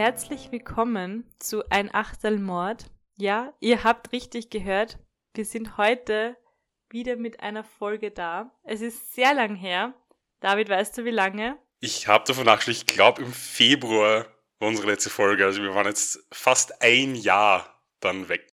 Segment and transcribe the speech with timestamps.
[0.00, 2.86] herzlich willkommen zu Ein Achtelmord.
[3.16, 4.98] Ja, ihr habt richtig gehört.
[5.34, 6.38] Wir sind heute
[6.88, 8.58] wieder mit einer Folge da.
[8.62, 9.92] Es ist sehr lang her.
[10.40, 11.58] David, weißt du wie lange?
[11.80, 14.24] Ich habe davon nachgeschaut, ich glaube im Februar
[14.58, 15.44] war unsere letzte Folge.
[15.44, 18.50] Also wir waren jetzt fast ein Jahr dann weg.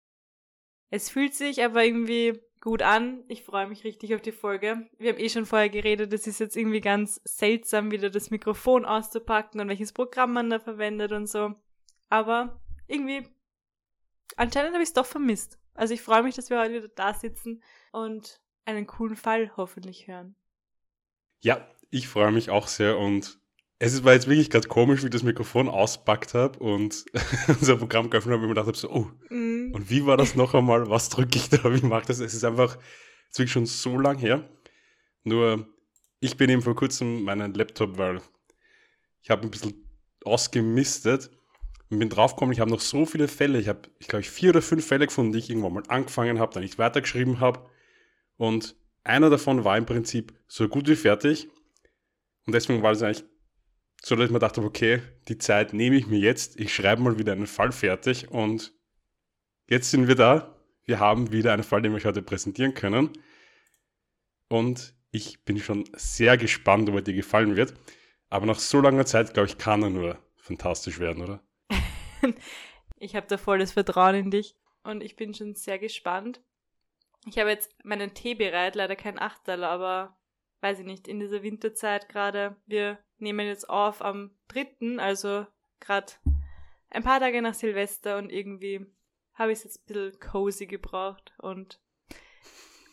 [0.89, 3.23] Es fühlt sich aber irgendwie gut an.
[3.29, 4.89] Ich freue mich richtig auf die Folge.
[4.97, 8.83] Wir haben eh schon vorher geredet, es ist jetzt irgendwie ganz seltsam, wieder das Mikrofon
[8.83, 11.55] auszupacken und welches Programm man da verwendet und so.
[12.09, 13.25] Aber irgendwie,
[14.35, 15.57] anscheinend habe ich es doch vermisst.
[15.75, 20.09] Also ich freue mich, dass wir heute wieder da sitzen und einen coolen Fall hoffentlich
[20.09, 20.35] hören.
[21.39, 23.39] Ja, ich freue mich auch sehr und
[23.79, 27.05] es war jetzt wirklich gerade komisch, wie ich das Mikrofon auspackt habe und
[27.47, 29.73] unser Programm geöffnet habe und mir gedacht habe, so, oh, mm.
[29.73, 30.89] und wie war das noch einmal?
[30.89, 31.63] Was drücke ich da?
[31.63, 32.19] Wie mache ich das?
[32.19, 32.77] Es ist einfach
[33.27, 34.49] jetzt wirklich schon so lang her.
[35.23, 35.67] Nur,
[36.19, 38.21] ich bin eben vor kurzem meinen Laptop, weil
[39.21, 39.87] ich habe ein bisschen
[40.23, 41.29] ausgemistet
[41.89, 43.59] und bin draufgekommen, ich habe noch so viele Fälle.
[43.59, 46.53] Ich habe, ich glaube, vier oder fünf Fälle gefunden, die ich irgendwann mal angefangen habe,
[46.53, 47.69] dann nicht weitergeschrieben habe.
[48.37, 51.47] Und einer davon war im Prinzip so gut wie fertig.
[52.45, 53.25] Und deswegen war es eigentlich
[54.03, 56.59] so, dass ich mir dachte, okay, die Zeit nehme ich mir jetzt.
[56.59, 58.29] Ich schreibe mal wieder einen Fall fertig.
[58.29, 58.73] Und
[59.67, 60.55] jetzt sind wir da.
[60.85, 63.11] Wir haben wieder einen Fall, den wir euch heute präsentieren können.
[64.49, 67.73] Und ich bin schon sehr gespannt, ob er dir gefallen wird.
[68.29, 71.43] Aber nach so langer Zeit, glaube ich, kann er nur fantastisch werden, oder?
[72.97, 76.41] ich habe da volles Vertrauen in dich und ich bin schon sehr gespannt.
[77.25, 80.17] Ich habe jetzt meinen Tee bereit, leider kein Achtel, aber
[80.61, 82.55] weiß ich nicht, in dieser Winterzeit gerade.
[82.65, 85.45] Wir nehmen jetzt auf am 3., also
[85.79, 86.13] gerade
[86.89, 88.85] ein paar Tage nach Silvester und irgendwie
[89.33, 91.79] habe ich es jetzt ein bisschen cozy gebraucht und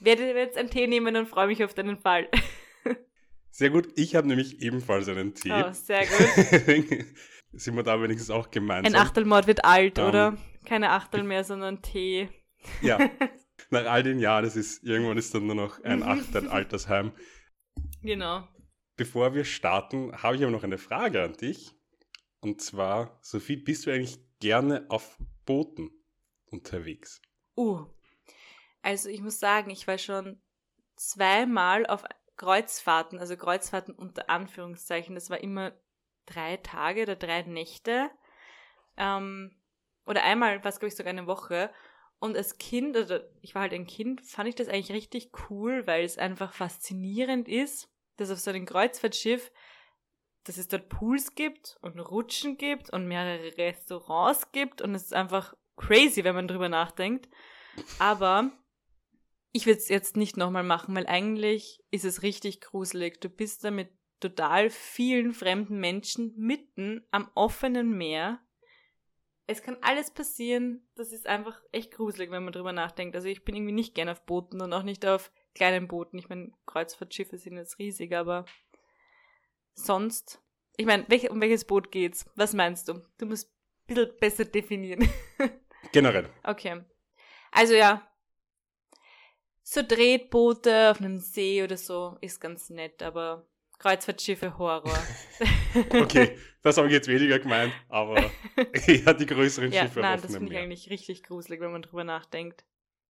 [0.01, 2.29] werde jetzt einen Tee nehmen und freue mich auf deinen Fall.
[3.51, 5.53] Sehr gut, ich habe nämlich ebenfalls einen Tee.
[5.53, 7.07] Oh, sehr gut.
[7.53, 8.93] Sind wir da wenigstens auch gemeinsam.
[8.93, 10.37] Ein Achtelmord wird alt, um, oder?
[10.65, 12.29] Keine Achtel mehr, sondern Tee.
[12.83, 12.99] Ja,
[13.71, 17.13] nach all den Jahren, es ist, irgendwann ist dann nur noch ein Achtel Altersheim.
[18.03, 18.49] Genau.
[18.97, 21.75] Bevor wir starten, habe ich aber noch eine Frage an dich.
[22.41, 25.91] Und zwar, Sophie, bist du eigentlich gerne auf Booten
[26.47, 27.21] unterwegs?
[27.57, 27.87] Uh,
[28.83, 30.41] also ich muss sagen, ich war schon
[30.97, 32.05] zweimal auf
[32.37, 35.15] Kreuzfahrten, also Kreuzfahrten unter Anführungszeichen.
[35.15, 35.73] Das war immer
[36.27, 38.11] drei Tage oder drei Nächte.
[38.97, 39.57] Ähm,
[40.07, 41.73] oder einmal war es, glaube ich, sogar eine Woche.
[42.19, 45.87] Und als Kind, oder ich war halt ein Kind, fand ich das eigentlich richtig cool,
[45.87, 49.51] weil es einfach faszinierend ist, dass auf so einem Kreuzfahrtschiff,
[50.45, 55.15] dass es dort Pools gibt und Rutschen gibt und mehrere Restaurants gibt und es ist
[55.15, 57.29] einfach crazy, wenn man drüber nachdenkt.
[57.99, 58.53] Aber
[59.53, 63.21] ich würde es jetzt nicht nochmal machen, weil eigentlich ist es richtig gruselig.
[63.21, 68.41] Du bist da mit total vielen fremden Menschen mitten am offenen Meer.
[69.47, 70.89] Es kann alles passieren.
[70.95, 73.15] Das ist einfach echt gruselig, wenn man drüber nachdenkt.
[73.15, 76.19] Also ich bin irgendwie nicht gern auf Booten und auch nicht auf kleinen Booten.
[76.19, 78.45] Ich meine, Kreuzfahrtschiffe sind jetzt riesig, aber
[79.75, 80.41] sonst.
[80.77, 82.27] Ich meine, welch, um welches Boot geht's?
[82.35, 83.01] Was meinst du?
[83.19, 83.49] Du musst
[83.89, 85.09] ein bisschen besser definieren.
[85.93, 86.29] Generell.
[86.43, 86.83] Okay.
[87.53, 88.09] Also ja.
[89.63, 93.47] So Tretboote auf einem See oder so ist ganz nett, aber
[93.79, 94.99] Kreuzfahrtschiffe Horror.
[95.91, 98.31] okay, das habe ich jetzt weniger gemeint, aber
[98.87, 100.01] eher die größeren ja, Schiffe.
[100.01, 102.65] Nein, das finde ich eigentlich richtig gruselig, wenn man drüber nachdenkt.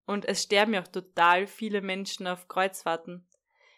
[0.07, 3.27] Und es sterben ja auch total viele Menschen auf Kreuzfahrten.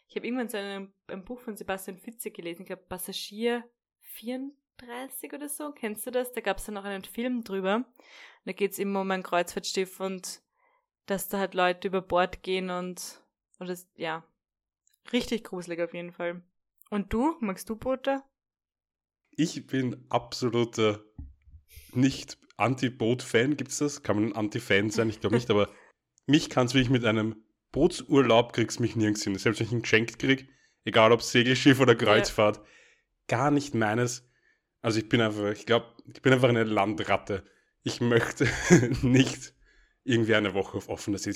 [0.08, 3.64] Ich habe irgendwann so ein, ein, Buch von Sebastian Fitze gelesen, ich glaube Passagier
[4.00, 5.72] 34 oder so.
[5.72, 6.32] Kennst du das?
[6.32, 7.84] Da gab es dann noch einen Film drüber.
[8.44, 10.42] da geht es immer um ein Kreuzfahrtschiff und
[11.06, 13.20] dass da halt Leute über Bord gehen und,
[13.58, 14.24] und das, ja,
[15.12, 16.42] richtig gruselig auf jeden Fall.
[16.90, 17.36] Und du?
[17.40, 18.22] Magst du Boote?
[19.30, 21.04] Ich bin absoluter
[21.92, 23.56] nicht Anti-Boot-Fan.
[23.56, 24.02] Gibt es das?
[24.02, 25.08] Kann man ein Anti-Fan sein?
[25.08, 25.68] Ich glaube nicht, aber
[26.26, 27.36] mich kannst du wirklich mit einem
[27.72, 29.36] Bootsurlaub kriegst mich nirgends hin.
[29.36, 30.48] Selbst wenn ich ihn geschenkt krieg,
[30.84, 32.62] egal ob Segelschiff oder Kreuzfahrt, ja.
[33.28, 34.28] gar nicht meines.
[34.80, 37.44] Also ich bin einfach, ich glaube, ich bin einfach eine Landratte.
[37.82, 38.48] Ich möchte
[39.02, 39.52] nicht
[40.04, 41.34] irgendwie eine Woche auf offener See.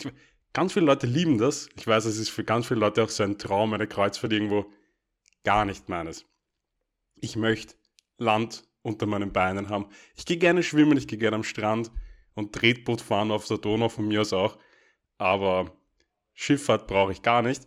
[0.52, 1.68] Ganz viele Leute lieben das.
[1.76, 4.66] Ich weiß, es ist für ganz viele Leute auch so ein Traum, eine Kreuzfahrt irgendwo.
[5.44, 6.24] Gar nicht meines.
[7.16, 7.74] Ich möchte
[8.18, 9.88] Land unter meinen Beinen haben.
[10.16, 11.90] Ich gehe gerne schwimmen, ich gehe gerne am Strand
[12.34, 14.58] und Tretboot fahren auf der Donau von mir aus auch
[15.20, 15.72] aber
[16.34, 17.62] Schifffahrt brauche ich gar nicht.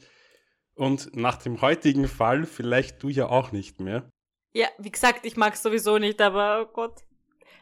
[0.75, 4.09] Und nach dem heutigen Fall vielleicht du ja auch nicht mehr.
[4.53, 7.03] Ja, wie gesagt, ich mag es sowieso nicht, aber oh Gott.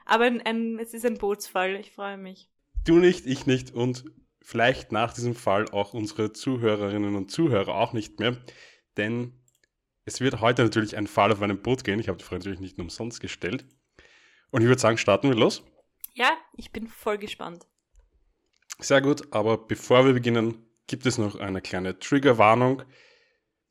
[0.05, 2.49] Aber ein, ein, es ist ein Bootsfall, ich freue mich.
[2.85, 4.05] Du nicht, ich nicht und
[4.41, 8.37] vielleicht nach diesem Fall auch unsere Zuhörerinnen und Zuhörer auch nicht mehr.
[8.97, 9.33] Denn
[10.05, 11.99] es wird heute natürlich ein Fall auf einem Boot gehen.
[11.99, 13.65] Ich habe die Frage natürlich nicht umsonst gestellt.
[14.49, 15.63] Und ich würde sagen, starten wir los.
[16.13, 17.65] Ja, ich bin voll gespannt.
[18.81, 22.81] Sehr gut, aber bevor wir beginnen, gibt es noch eine kleine Triggerwarnung.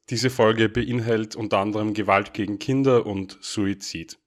[0.08, 4.20] Diese Folge beinhaltet unter anderem Gewalt gegen Kinder und Suizid.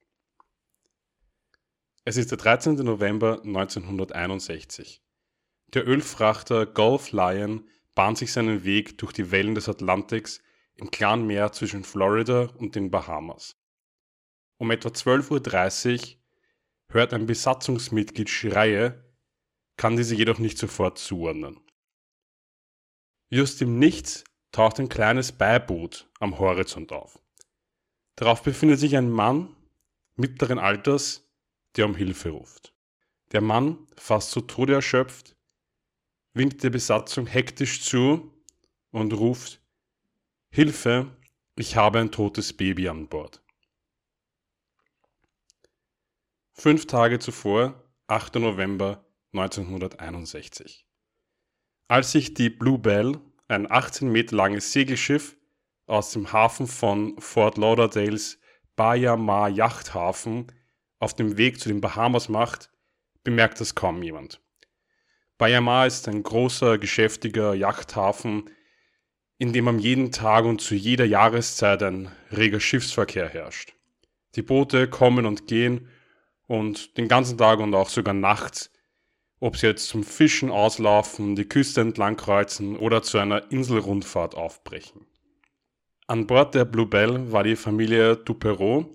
[2.04, 2.76] Es ist der 13.
[2.76, 5.02] November 1961.
[5.74, 10.42] Der Ölfrachter Gulf Lion bahnt sich seinen Weg durch die Wellen des Atlantiks
[10.76, 13.56] im klaren Meer zwischen Florida und den Bahamas.
[14.58, 16.18] Um etwa 12.30 Uhr
[16.90, 19.02] hört ein Besatzungsmitglied Schreie,
[19.78, 21.60] kann diese jedoch nicht sofort zuordnen.
[23.30, 27.20] Just im Nichts taucht ein kleines Beiboot am Horizont auf.
[28.16, 29.56] Darauf befindet sich ein Mann
[30.16, 31.28] mittleren Alters,
[31.76, 32.74] der um Hilfe ruft.
[33.32, 35.36] Der Mann, fast zu Tode erschöpft,
[36.34, 38.32] winkt der Besatzung hektisch zu
[38.92, 39.60] und ruft
[40.52, 41.18] Hilfe,
[41.56, 43.44] ich habe ein totes Baby an Bord.
[46.52, 48.36] Fünf Tage zuvor, 8.
[48.36, 49.03] November
[49.34, 50.86] 1961.
[51.88, 55.36] Als sich die Blue Bell, ein 18 Meter langes Segelschiff,
[55.86, 58.40] aus dem Hafen von Fort Lauderdales
[58.76, 60.52] Baja Mar Yachthafen
[61.00, 62.72] auf dem Weg zu den Bahamas macht,
[63.24, 64.42] bemerkt das kaum jemand.
[65.38, 68.50] Baja Mar ist ein großer, geschäftiger Yachthafen,
[69.38, 73.74] in dem am jeden Tag und zu jeder Jahreszeit ein reger Schiffsverkehr herrscht.
[74.36, 75.90] Die Boote kommen und gehen
[76.48, 78.72] und den ganzen Tag und auch sogar nachts
[79.44, 85.06] ob sie jetzt zum Fischen auslaufen, die Küste entlang kreuzen oder zu einer Inselrundfahrt aufbrechen.
[86.08, 88.86] An Bord der Blue Bell war die Familie Duperreau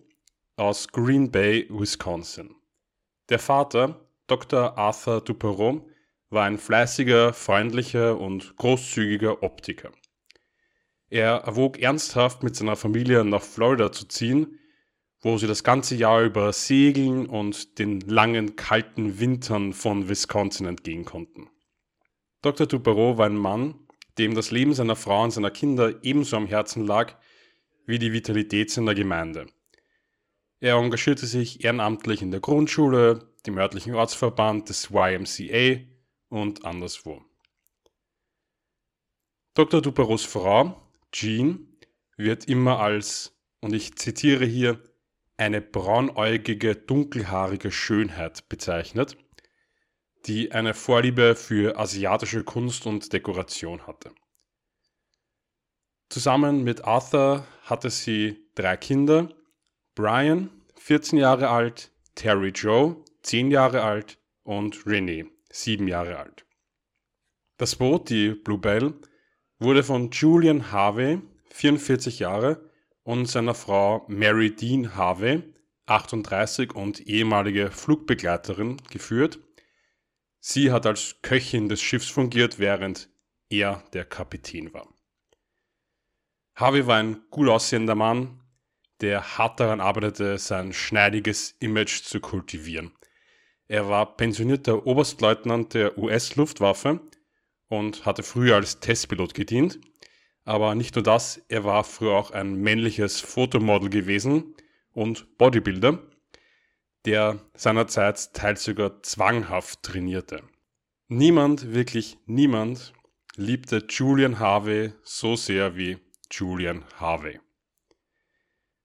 [0.57, 2.55] aus Green Bay, Wisconsin.
[3.29, 4.79] Der Vater, Dr.
[4.79, 5.87] Arthur Duperreau,
[6.31, 9.93] war ein fleißiger, freundlicher und großzügiger Optiker.
[11.11, 14.58] Er erwog ernsthaft, mit seiner Familie nach Florida zu ziehen,
[15.21, 21.05] wo sie das ganze Jahr über segeln und den langen, kalten Wintern von Wisconsin entgehen
[21.05, 21.49] konnten.
[22.43, 22.67] Dr.
[22.67, 23.75] Duperreau war ein Mann,
[24.17, 27.15] dem das Leben seiner Frau und seiner Kinder ebenso am Herzen lag
[27.87, 29.47] wie die Vitalität seiner Gemeinde.
[30.61, 35.81] Er engagierte sich ehrenamtlich in der Grundschule, dem örtlichen Ortsverband des YMCA
[36.29, 37.23] und anderswo.
[39.55, 39.81] Dr.
[39.81, 40.81] Duperreaus Frau,
[41.13, 41.79] Jean,
[42.17, 44.83] wird immer als, und ich zitiere hier,
[45.39, 49.17] eine braunäugige, dunkelhaarige Schönheit bezeichnet,
[50.27, 54.11] die eine Vorliebe für asiatische Kunst und Dekoration hatte.
[56.11, 59.29] Zusammen mit Arthur hatte sie drei Kinder,
[59.95, 66.47] Brian, 14 Jahre alt, Terry Joe, 10 Jahre alt und Renee, 7 Jahre alt.
[67.59, 68.95] Das Boot, die Bluebell,
[69.59, 71.21] wurde von Julian Harvey,
[71.51, 72.68] 44 Jahre,
[73.09, 75.43] und seiner Frau Mary Dean Harvey,
[75.87, 79.39] 38 und ehemalige Flugbegleiterin, geführt.
[80.41, 83.09] Sie hat als Köchin des Schiffs fungiert, während
[83.49, 84.93] er der Kapitän war.
[86.55, 88.43] Harvey war ein gut aussehender Mann,
[89.01, 92.93] der hart daran arbeitete, sein schneidiges Image zu kultivieren.
[93.69, 97.01] Er war pensionierter Oberstleutnant der US-Luftwaffe
[97.69, 99.81] und hatte früher als Testpilot gedient
[100.49, 104.55] aber nicht nur das, er war früher auch ein männliches Fotomodel gewesen
[104.95, 105.99] und Bodybuilder,
[107.05, 110.43] der seinerzeit teils sogar zwanghaft trainierte.
[111.09, 112.95] Niemand, wirklich niemand,
[113.37, 115.99] liebte Julian Harvey so sehr wie
[116.31, 117.39] Julian Harvey.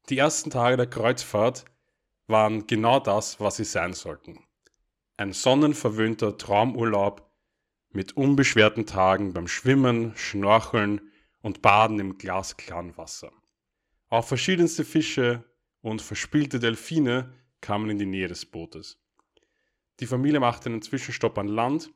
[0.09, 1.63] Die ersten Tage der Kreuzfahrt
[2.27, 4.43] waren genau das, was sie sein sollten.
[5.15, 7.31] Ein sonnenverwöhnter Traumurlaub
[7.89, 10.99] mit unbeschwerten Tagen beim Schwimmen, Schnorcheln,
[11.43, 13.31] und baden im glasklaren Wasser.
[14.09, 15.43] Auch verschiedenste Fische
[15.81, 18.97] und verspielte Delfine kamen in die Nähe des Bootes.
[19.99, 21.91] Die Familie machte einen Zwischenstopp an Land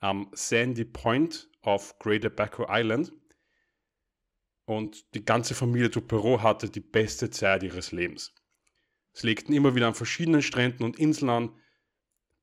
[0.00, 3.12] am Sandy Point auf Great Abaco Island
[4.64, 8.34] und die ganze Familie Duperreau hatte die beste Zeit ihres Lebens.
[9.12, 11.60] Sie legten immer wieder an verschiedenen Stränden und Inseln an,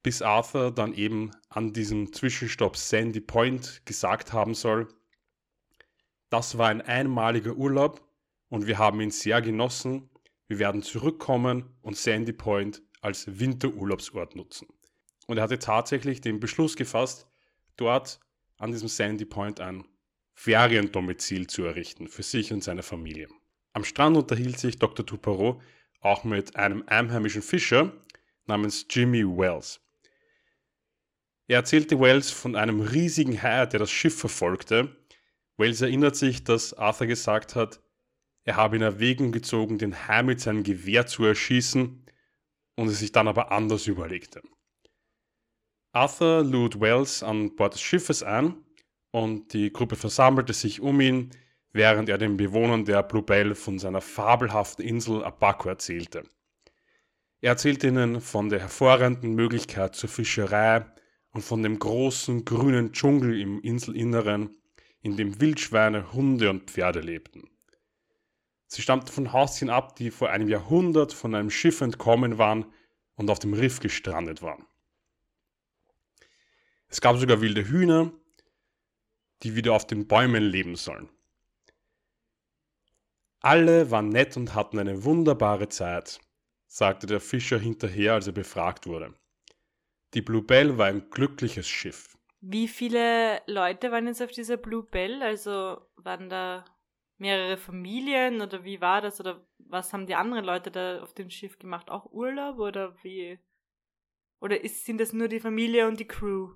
[0.04, 4.88] bis Arthur dann eben an diesem Zwischenstopp Sandy Point gesagt haben soll,
[6.34, 8.02] das war ein einmaliger Urlaub
[8.50, 10.10] und wir haben ihn sehr genossen.
[10.48, 14.68] Wir werden zurückkommen und Sandy Point als Winterurlaubsort nutzen.
[15.28, 17.28] Und er hatte tatsächlich den Beschluss gefasst,
[17.78, 18.20] dort
[18.58, 19.86] an diesem Sandy Point ein
[20.34, 23.28] Feriendomizil zu errichten für sich und seine Familie.
[23.74, 25.06] Am Strand unterhielt sich Dr.
[25.06, 25.62] Duperreau
[26.00, 27.94] auch mit einem einheimischen Fischer
[28.48, 29.82] namens Jimmy Wells.
[31.46, 34.96] Er erzählte Wells von einem riesigen Hai, der das Schiff verfolgte
[35.58, 37.82] Wells erinnert sich, dass Arthur gesagt hat,
[38.46, 42.06] er habe in Erwägung gezogen, den Hai mit seinem Gewehr zu erschießen
[42.76, 44.42] und es sich dann aber anders überlegte.
[45.94, 48.56] Arthur lud Wells an Bord des Schiffes ein
[49.12, 51.30] und die Gruppe versammelte sich um ihn,
[51.72, 56.24] während er den Bewohnern der Bluebell von seiner fabelhaften Insel Abaco erzählte.
[57.42, 60.86] Er erzählte ihnen von der hervorragenden Möglichkeit zur Fischerei
[61.32, 64.56] und von dem großen grünen Dschungel im Inselinneren,
[65.04, 67.50] in dem Wildschweine, Hunde und Pferde lebten.
[68.68, 72.66] Sie stammten von Haustieren ab, die vor einem Jahrhundert von einem Schiff entkommen waren
[73.16, 74.66] und auf dem Riff gestrandet waren.
[76.88, 78.12] Es gab sogar wilde Hühner,
[79.44, 81.10] die wieder auf den Bäumen leben sollen.
[83.42, 86.22] Alle waren nett und hatten eine wunderbare Zeit,
[86.66, 89.14] sagte der Fischer hinterher, als er befragt wurde.
[90.14, 92.18] Die Bluebell war ein glückliches Schiff.
[92.46, 95.24] Wie viele Leute waren jetzt auf dieser Bluebell?
[95.24, 96.66] Also waren da
[97.18, 99.22] mehrere Familien oder wie war das?
[99.22, 101.90] Oder was haben die anderen Leute da auf dem Schiff gemacht?
[101.90, 103.40] Auch Urlaub oder wie?
[104.42, 106.50] Oder ist, sind das nur die Familie und die Crew?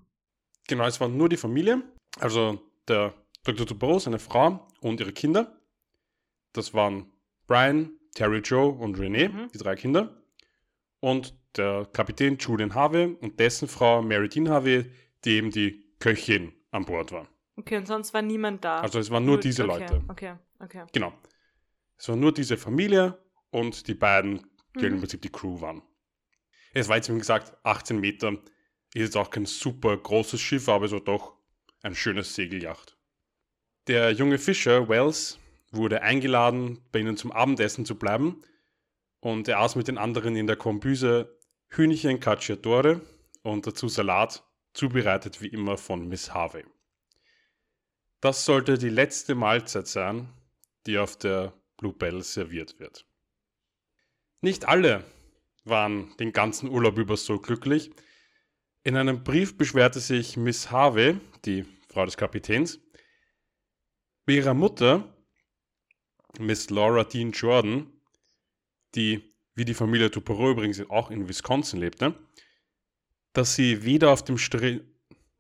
[0.68, 1.82] Genau, es war nur die Familie.
[2.20, 3.14] Also der
[3.46, 3.66] Dr.
[3.66, 5.58] Dubrow, seine Frau und ihre Kinder.
[6.52, 7.14] Das waren
[7.48, 9.50] Brian, Terry Joe und Renee, mhm.
[9.54, 10.22] die drei Kinder.
[11.00, 14.92] Und der Kapitän Julian Harvey und dessen Frau Mary Dean Harvey,
[15.26, 17.28] die eben die Köchin an Bord war.
[17.56, 18.82] Okay, und sonst war niemand da.
[18.82, 20.04] Also es waren nur Gut, diese okay, Leute.
[20.08, 20.84] Okay, okay.
[20.94, 21.14] Genau.
[21.98, 23.18] Es war nur diese Familie
[23.50, 24.46] und die beiden,
[24.76, 24.94] die mhm.
[24.94, 25.82] im Prinzip die Crew waren.
[26.74, 28.34] Es war jetzt, wie gesagt, 18 Meter.
[28.94, 31.36] Ist jetzt auch kein super großes Schiff, aber es war doch
[31.82, 32.98] ein schönes Segeljacht.
[33.88, 35.40] Der junge Fischer, Wells,
[35.72, 38.44] wurde eingeladen, bei ihnen zum Abendessen zu bleiben.
[39.20, 41.38] Und er aß mit den anderen in der Kombüse
[41.70, 43.02] Hühnchen Cacciatore
[43.44, 44.44] und dazu Salat,
[44.78, 46.64] zubereitet wie immer von Miss Harvey.
[48.22, 50.30] Das sollte die letzte Mahlzeit sein,
[50.86, 53.06] die auf der Bluebell serviert wird.
[54.42, 55.04] Nicht alle
[55.66, 57.92] waren den ganzen Urlaub über so glücklich.
[58.84, 62.80] In einem Brief beschwerte sich Miss Harvey, die Frau des Kapitäns,
[64.26, 65.12] bei ihrer Mutter,
[66.40, 67.92] Miss Laura Dean Jordan,
[68.94, 72.14] die wie die Familie Dupereau übrigens auch in Wisconsin lebte,
[73.38, 74.80] dass sie weder auf dem Str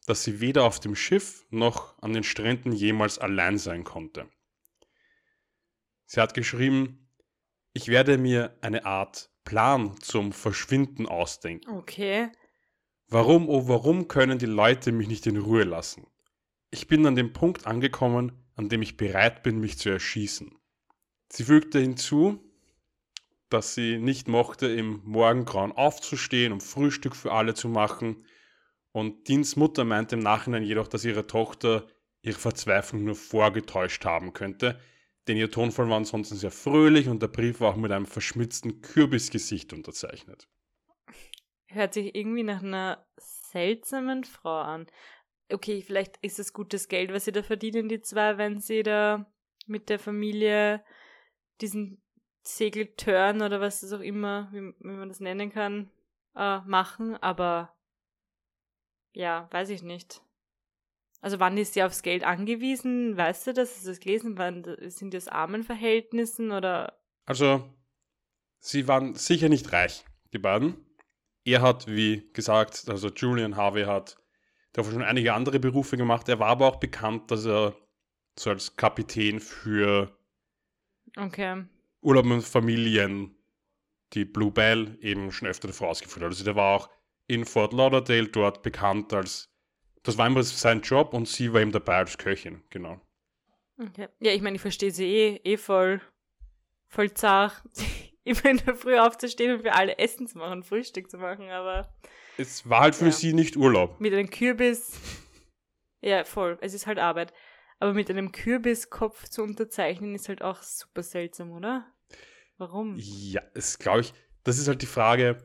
[0.05, 4.29] dass sie weder auf dem Schiff noch an den Stränden jemals allein sein konnte.
[6.05, 7.09] Sie hat geschrieben,
[7.73, 11.71] ich werde mir eine Art Plan zum Verschwinden ausdenken.
[11.71, 12.29] Okay.
[13.07, 16.05] Warum, oh warum können die Leute mich nicht in Ruhe lassen?
[16.69, 20.55] Ich bin an dem Punkt angekommen, an dem ich bereit bin, mich zu erschießen.
[21.29, 22.46] Sie fügte hinzu,
[23.49, 28.25] dass sie nicht mochte, im Morgengrauen aufzustehen, um Frühstück für alle zu machen.
[28.91, 31.87] Und Deans Mutter meinte im Nachhinein jedoch, dass ihre Tochter
[32.21, 34.79] ihre Verzweiflung nur vorgetäuscht haben könnte,
[35.27, 38.81] denn ihr Tonfall war ansonsten sehr fröhlich und der Brief war auch mit einem verschmitzten
[38.81, 40.47] Kürbisgesicht unterzeichnet.
[41.67, 44.87] Hört sich irgendwie nach einer seltsamen Frau an.
[45.51, 49.31] Okay, vielleicht ist es gutes Geld, was sie da verdienen, die zwei, wenn sie da
[49.65, 50.83] mit der Familie
[51.61, 52.01] diesen
[52.47, 55.89] Segeltörn oder was es auch immer, wie, wie man das nennen kann,
[56.35, 57.75] äh, machen, aber
[59.13, 60.21] ja, weiß ich nicht.
[61.21, 63.17] Also wann ist sie aufs Geld angewiesen?
[63.17, 63.75] Weißt du das?
[63.75, 64.37] Hast du das gelesen?
[64.37, 66.99] Wann, sind das Armenverhältnissen oder?
[67.25, 67.67] Also,
[68.59, 70.85] sie waren sicher nicht reich, die beiden.
[71.43, 74.17] Er hat, wie gesagt, also Julian Harvey hat
[74.73, 76.29] dafür schon einige andere Berufe gemacht.
[76.29, 77.75] Er war aber auch bekannt, dass er
[78.37, 80.15] so als Kapitän für
[81.17, 81.65] okay.
[82.01, 83.35] Urlaub mit Familien,
[84.13, 86.31] die Bluebell eben schon öfter davor ausgeführt hat.
[86.31, 86.89] Also der war auch
[87.27, 89.49] in Fort Lauderdale dort bekannt als,
[90.03, 93.01] das war immer sein Job und sie war eben dabei als Köchin, genau.
[93.79, 94.07] Okay.
[94.19, 96.01] Ja, ich meine, ich verstehe sie eh, eh voll,
[96.87, 97.61] voll zart,
[98.23, 101.93] immer in der Früh aufzustehen und für alle Essen zu machen, Frühstück zu machen, aber.
[102.37, 103.11] Es war halt für ja.
[103.11, 103.99] sie nicht Urlaub.
[103.99, 104.99] Mit einem Kürbis.
[106.01, 106.57] Ja, voll.
[106.61, 107.33] Es ist halt Arbeit.
[107.79, 111.85] Aber mit einem Kürbiskopf zu unterzeichnen ist halt auch super seltsam, oder?
[112.57, 112.95] Warum?
[112.97, 115.37] Ja, es glaube ich, das ist halt die Frage.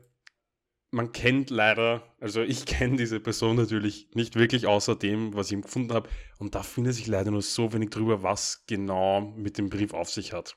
[0.90, 5.52] Man kennt leider, also ich kenne diese Person natürlich nicht wirklich außer dem, was ich
[5.52, 6.08] ihm gefunden habe.
[6.38, 10.10] Und da findet sich leider nur so wenig drüber, was genau mit dem Brief auf
[10.10, 10.56] sich hat.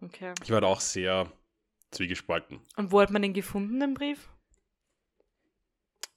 [0.00, 0.34] Okay.
[0.42, 1.32] Ich war da auch sehr
[1.90, 2.60] zwiegespalten.
[2.76, 4.28] Und wo hat man den gefunden, den Brief?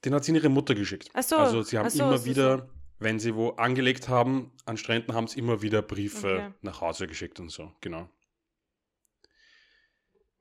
[0.04, 1.10] Den hat sie ihre Mutter geschickt.
[1.14, 1.38] Ach so.
[1.38, 5.28] Also sie haben so, immer so, wieder wenn sie wo angelegt haben, an Stränden haben
[5.28, 6.54] sie immer wieder Briefe okay.
[6.62, 8.10] nach Hause geschickt und so, genau.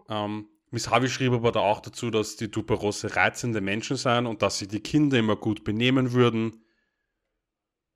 [0.09, 4.43] Ähm, Miss Harvey schrieb aber da auch dazu, dass die Duperose reizende Menschen seien und
[4.43, 6.65] dass sie die Kinder immer gut benehmen würden.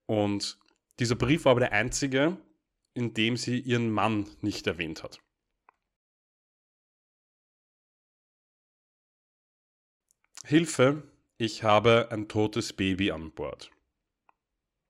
[0.07, 0.59] Und
[0.99, 2.37] dieser Brief war aber der einzige,
[2.95, 5.21] in dem sie ihren Mann nicht erwähnt hat.
[10.45, 11.03] Hilfe,
[11.37, 13.71] ich habe ein totes Baby an Bord,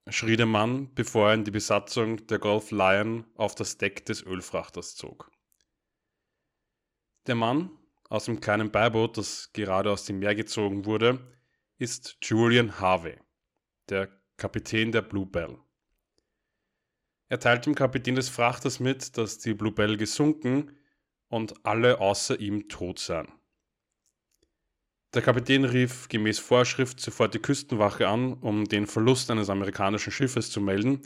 [0.09, 4.25] schrie der Mann, bevor er in die Besatzung der Golf Lion auf das Deck des
[4.25, 5.31] Ölfrachters zog.
[7.27, 7.71] Der Mann
[8.09, 11.21] aus dem kleinen Beiboot, das gerade aus dem Meer gezogen wurde,
[11.79, 13.19] ist Julian Harvey,
[13.89, 15.59] der Kapitän der Bluebell.
[17.29, 20.77] Er teilt dem Kapitän des Frachters mit, dass die Bluebell gesunken
[21.29, 23.40] und alle außer ihm tot seien.
[25.13, 30.51] Der Kapitän rief gemäß Vorschrift sofort die Küstenwache an, um den Verlust eines amerikanischen Schiffes
[30.51, 31.03] zu melden.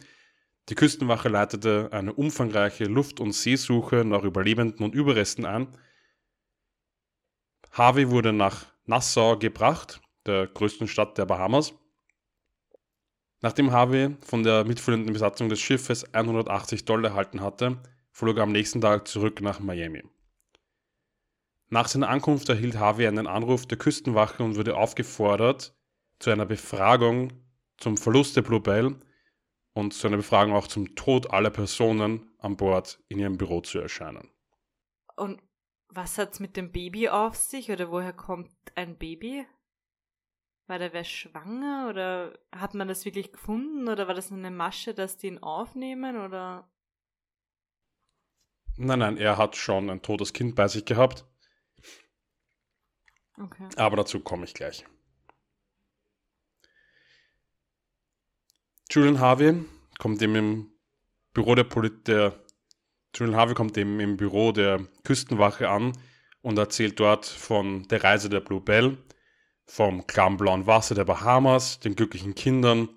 [0.68, 5.68] Die Küstenwache leitete eine umfangreiche Luft- und Seesuche nach Überlebenden und Überresten ein.
[7.72, 11.72] Harvey wurde nach Nassau gebracht, der größten Stadt der Bahamas.
[13.40, 18.52] Nachdem Harvey von der mitführenden Besatzung des Schiffes 180 Dollar erhalten hatte, flog er am
[18.52, 20.02] nächsten Tag zurück nach Miami.
[21.70, 25.74] Nach seiner Ankunft erhielt Harvey einen Anruf der Küstenwache und wurde aufgefordert,
[26.18, 27.32] zu einer Befragung
[27.78, 29.00] zum Verlust der Bluebell
[29.72, 33.78] und zu einer Befragung auch zum Tod aller Personen an Bord in ihrem Büro zu
[33.78, 34.30] erscheinen.
[35.16, 35.42] Und
[35.88, 39.46] was hat es mit dem Baby auf sich oder woher kommt ein Baby?
[40.66, 44.94] War der wer schwanger oder hat man das wirklich gefunden oder war das eine Masche,
[44.94, 46.70] dass die ihn aufnehmen oder?
[48.76, 51.26] Nein, nein, er hat schon ein totes Kind bei sich gehabt
[53.38, 53.68] Okay.
[53.76, 54.84] Aber dazu komme ich gleich.
[58.90, 59.64] Julian Harvey
[59.98, 60.70] kommt dem im
[61.32, 62.38] Büro der, Polit der
[63.14, 65.92] Julian Harvey kommt dem im Büro der Küstenwache an
[66.42, 68.98] und erzählt dort von der Reise der Blue Bell,
[69.66, 72.88] vom klaren blauen Wasser der Bahamas, den glücklichen Kindern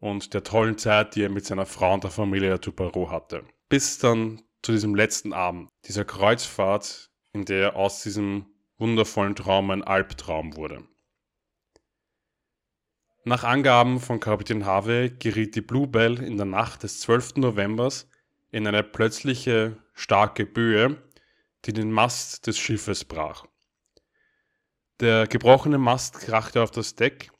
[0.00, 3.44] und der tollen Zeit, die er mit seiner Frau und der Familie der Tuparo hatte.
[3.68, 8.46] Bis dann zu diesem letzten Abend, dieser Kreuzfahrt, in der er aus diesem
[8.78, 10.84] wundervollen Traum ein Albtraum wurde.
[13.24, 17.36] Nach Angaben von Kapitän Harvey geriet die Bluebell in der Nacht des 12.
[17.36, 17.90] November
[18.52, 21.02] in eine plötzliche starke Böe,
[21.64, 23.46] die den Mast des Schiffes brach.
[25.00, 27.32] Der gebrochene Mast krachte auf das Deck,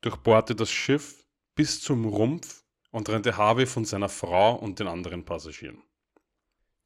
[0.00, 5.24] durchbohrte das Schiff bis zum Rumpf und trennte Harvey von seiner Frau und den anderen
[5.24, 5.82] Passagieren.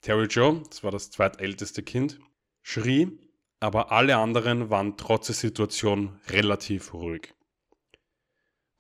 [0.01, 2.19] Terry Joe, das war das zweitälteste Kind,
[2.63, 3.19] schrie
[3.61, 7.35] aber alle anderen waren trotz der Situation relativ ruhig.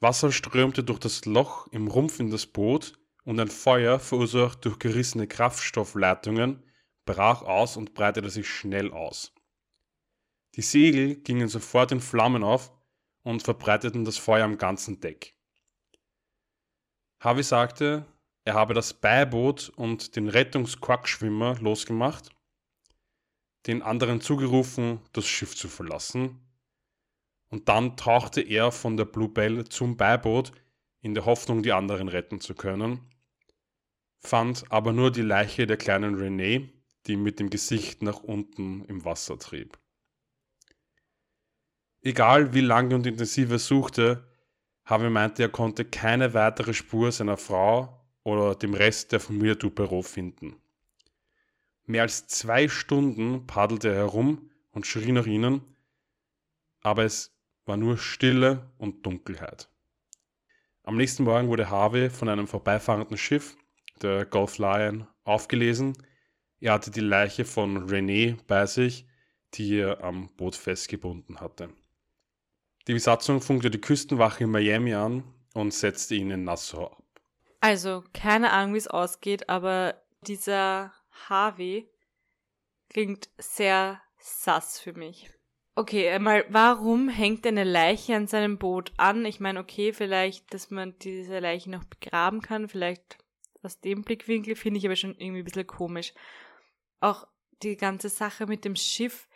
[0.00, 4.78] Wasser strömte durch das Loch im Rumpf in das Boot und ein Feuer, verursacht durch
[4.78, 6.62] gerissene Kraftstoffleitungen,
[7.04, 9.34] brach aus und breitete sich schnell aus.
[10.54, 12.72] Die Segel gingen sofort in Flammen auf
[13.22, 15.34] und verbreiteten das Feuer am ganzen Deck.
[17.20, 18.06] Harvey sagte,
[18.44, 22.30] er habe das Beiboot und den Rettungsquackschwimmer losgemacht
[23.66, 26.40] den anderen zugerufen, das Schiff zu verlassen.
[27.50, 30.52] Und dann tauchte er von der Bluebell zum Beiboot
[31.00, 33.00] in der Hoffnung, die anderen retten zu können,
[34.18, 36.72] fand aber nur die Leiche der kleinen Renee,
[37.06, 39.78] die mit dem Gesicht nach unten im Wasser trieb.
[42.00, 44.28] Egal wie lange und intensiv er suchte,
[44.84, 50.02] Harvey meinte, er konnte keine weitere Spur seiner Frau oder dem Rest der Familie Dupero
[50.02, 50.56] finden.
[51.88, 55.62] Mehr als zwei Stunden paddelte er herum und schrie nach ihnen,
[56.82, 59.70] aber es war nur Stille und Dunkelheit.
[60.82, 63.56] Am nächsten Morgen wurde Harvey von einem vorbeifahrenden Schiff,
[64.02, 65.94] der Gulf Lion, aufgelesen.
[66.60, 69.06] Er hatte die Leiche von René bei sich,
[69.54, 71.70] die er am Boot festgebunden hatte.
[72.86, 75.24] Die Besatzung funkte die Küstenwache in Miami an
[75.54, 77.02] und setzte ihn in Nassau ab.
[77.60, 79.94] Also, keine Ahnung, wie es ausgeht, aber
[80.26, 80.92] dieser
[81.28, 81.90] Harvey
[82.88, 85.30] klingt sehr sass für mich.
[85.74, 89.24] Okay, einmal, warum hängt eine Leiche an seinem Boot an?
[89.24, 93.18] Ich meine, okay, vielleicht, dass man diese Leiche noch begraben kann, vielleicht
[93.62, 96.14] aus dem Blickwinkel finde ich aber schon irgendwie ein bisschen komisch.
[97.00, 97.28] Auch
[97.62, 99.28] die ganze Sache mit dem Schiff,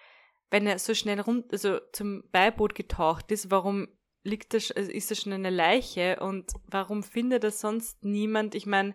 [0.50, 3.88] wenn er so schnell rund, also zum Beiboot getaucht ist, warum
[4.24, 8.54] liegt das, also ist das schon eine Leiche und warum findet das sonst niemand?
[8.54, 8.94] Ich meine,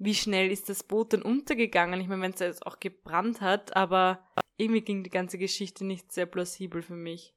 [0.00, 2.00] wie schnell ist das Boot denn untergegangen?
[2.00, 6.10] Ich meine, wenn es jetzt auch gebrannt hat, aber irgendwie ging die ganze Geschichte nicht
[6.10, 7.34] sehr plausibel für mich.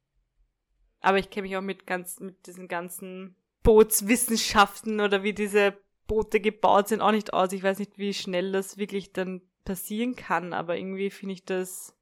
[1.00, 6.40] Aber ich kenne mich auch mit ganz, mit diesen ganzen Bootswissenschaften oder wie diese Boote
[6.40, 7.52] gebaut sind auch nicht aus.
[7.52, 11.94] Ich weiß nicht, wie schnell das wirklich dann passieren kann, aber irgendwie finde ich das,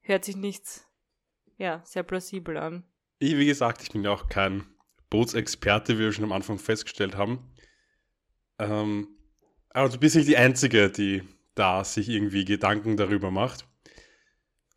[0.00, 0.88] hört sich nichts,
[1.56, 2.84] ja, sehr plausibel an.
[3.20, 4.66] Ich, wie gesagt, ich bin ja auch kein
[5.08, 7.54] Bootsexperte, wie wir schon am Anfang festgestellt haben.
[8.58, 9.08] Ähm,
[9.74, 11.22] also du bist nicht die Einzige, die
[11.54, 13.66] da sich irgendwie Gedanken darüber macht.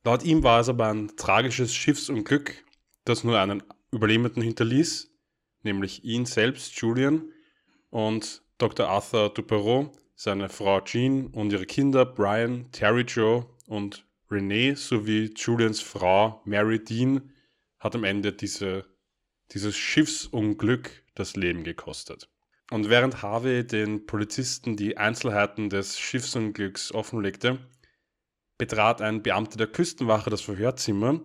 [0.03, 2.63] Laut ihm war es aber ein tragisches Schiffsunglück,
[3.05, 5.11] das nur einen Überlebenden hinterließ,
[5.63, 7.31] nämlich ihn selbst, Julian,
[7.89, 8.87] und Dr.
[8.87, 15.81] Arthur Duperreau, seine Frau Jean und ihre Kinder Brian, Terry Joe und Renee sowie Julians
[15.81, 17.31] Frau Mary Dean
[17.79, 18.85] hat am Ende diese,
[19.51, 22.29] dieses Schiffsunglück das Leben gekostet.
[22.71, 27.59] Und während Harvey den Polizisten die Einzelheiten des Schiffsunglücks offenlegte,
[28.57, 31.21] betrat ein Beamter der Küstenwache das Verhörzimmer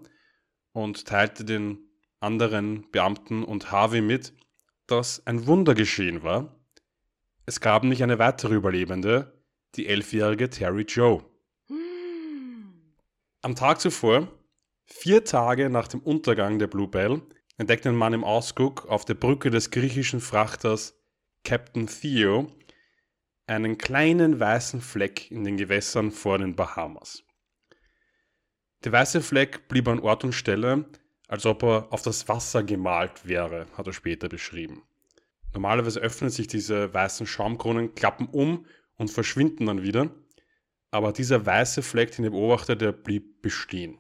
[0.73, 1.79] und teilte den
[2.21, 4.35] anderen Beamten und Harvey mit,
[4.87, 6.61] dass ein Wunder geschehen war.
[7.47, 9.43] Es gab nicht eine weitere Überlebende,
[9.77, 11.25] die elfjährige Terry Joe.
[13.43, 14.29] Am Tag zuvor,
[14.85, 17.23] vier Tage nach dem Untergang der Bluebell,
[17.57, 21.00] entdeckte ein Mann im Ausguck auf der Brücke des griechischen Frachters
[21.45, 22.53] Captain Theo
[23.47, 27.25] einen kleinen weißen Fleck in den Gewässern vor den Bahamas.
[28.85, 30.85] Der weiße Fleck blieb an Ort und Stelle,
[31.27, 34.83] als ob er auf das Wasser gemalt wäre, hat er später beschrieben.
[35.53, 40.15] Normalerweise öffnen sich diese weißen Schaumkronen, klappen um und verschwinden dann wieder,
[40.91, 43.99] aber dieser weiße Fleck, den er beobachtet, blieb bestehen.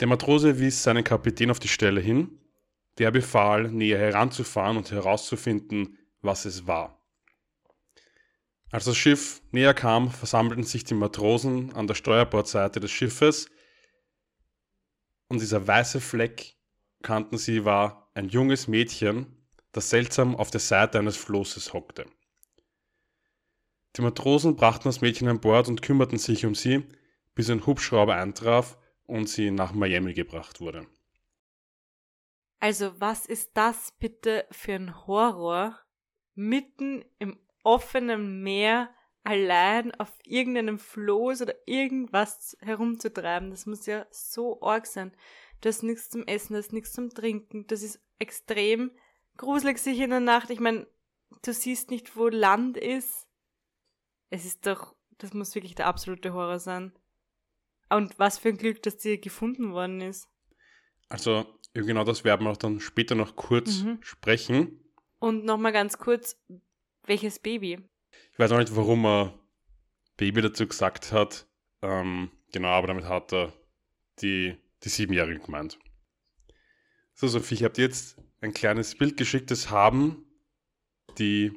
[0.00, 2.39] Der Matrose wies seinen Kapitän auf die Stelle hin,
[3.00, 7.00] der befahl, näher heranzufahren und herauszufinden, was es war.
[8.70, 13.50] Als das Schiff näher kam, versammelten sich die Matrosen an der Steuerbordseite des Schiffes
[15.28, 16.56] und dieser weiße Fleck,
[17.02, 19.26] kannten sie, war ein junges Mädchen,
[19.72, 22.04] das seltsam auf der Seite eines Flosses hockte.
[23.96, 26.84] Die Matrosen brachten das Mädchen an Bord und kümmerten sich um sie,
[27.34, 30.86] bis ein Hubschrauber eintraf und sie nach Miami gebracht wurde.
[32.60, 35.78] Also was ist das bitte für ein Horror?
[36.34, 38.90] Mitten im offenen Meer
[39.24, 43.50] allein auf irgendeinem Floß oder irgendwas herumzutreiben.
[43.50, 45.12] Das muss ja so arg sein.
[45.60, 47.66] Du hast nichts zum Essen, du hast nichts zum Trinken.
[47.66, 48.92] Das ist extrem
[49.36, 50.50] gruselig sich in der Nacht.
[50.50, 50.86] Ich meine,
[51.42, 53.26] du siehst nicht, wo Land ist.
[54.28, 56.92] Es ist doch, das muss wirklich der absolute Horror sein.
[57.88, 60.28] Und was für ein Glück, dass die gefunden worden ist.
[61.08, 63.98] Also, genau das werden wir auch dann später noch kurz mhm.
[64.02, 64.80] sprechen.
[65.18, 66.36] Und nochmal ganz kurz,
[67.06, 67.78] welches Baby?
[68.32, 69.38] Ich weiß auch nicht, warum er
[70.16, 71.46] Baby dazu gesagt hat.
[71.82, 73.52] Ähm, genau, aber damit hat er
[74.20, 75.78] die, die Siebenjährige gemeint.
[77.14, 79.50] So, Sophie, ich habe dir jetzt ein kleines Bild geschickt.
[79.50, 80.24] Das haben
[81.18, 81.52] die,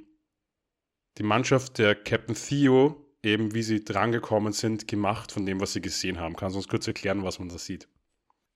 [1.17, 5.81] die Mannschaft der Captain Theo, eben wie sie drangekommen sind, gemacht von dem, was sie
[5.81, 6.35] gesehen haben.
[6.35, 7.87] Kannst du uns kurz erklären, was man da sieht?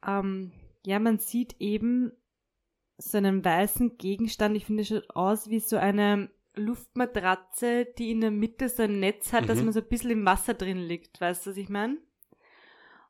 [0.05, 0.51] Ähm,
[0.87, 2.13] ja, man sieht eben
[2.97, 4.55] so einen weißen Gegenstand.
[4.55, 9.01] Ich finde, es schaut aus wie so eine Luftmatratze, die in der Mitte so ein
[9.01, 9.47] Netz hat, mhm.
[9.47, 11.19] dass man so ein bisschen im Wasser drin liegt.
[11.19, 11.97] Weißt du, was ich meine?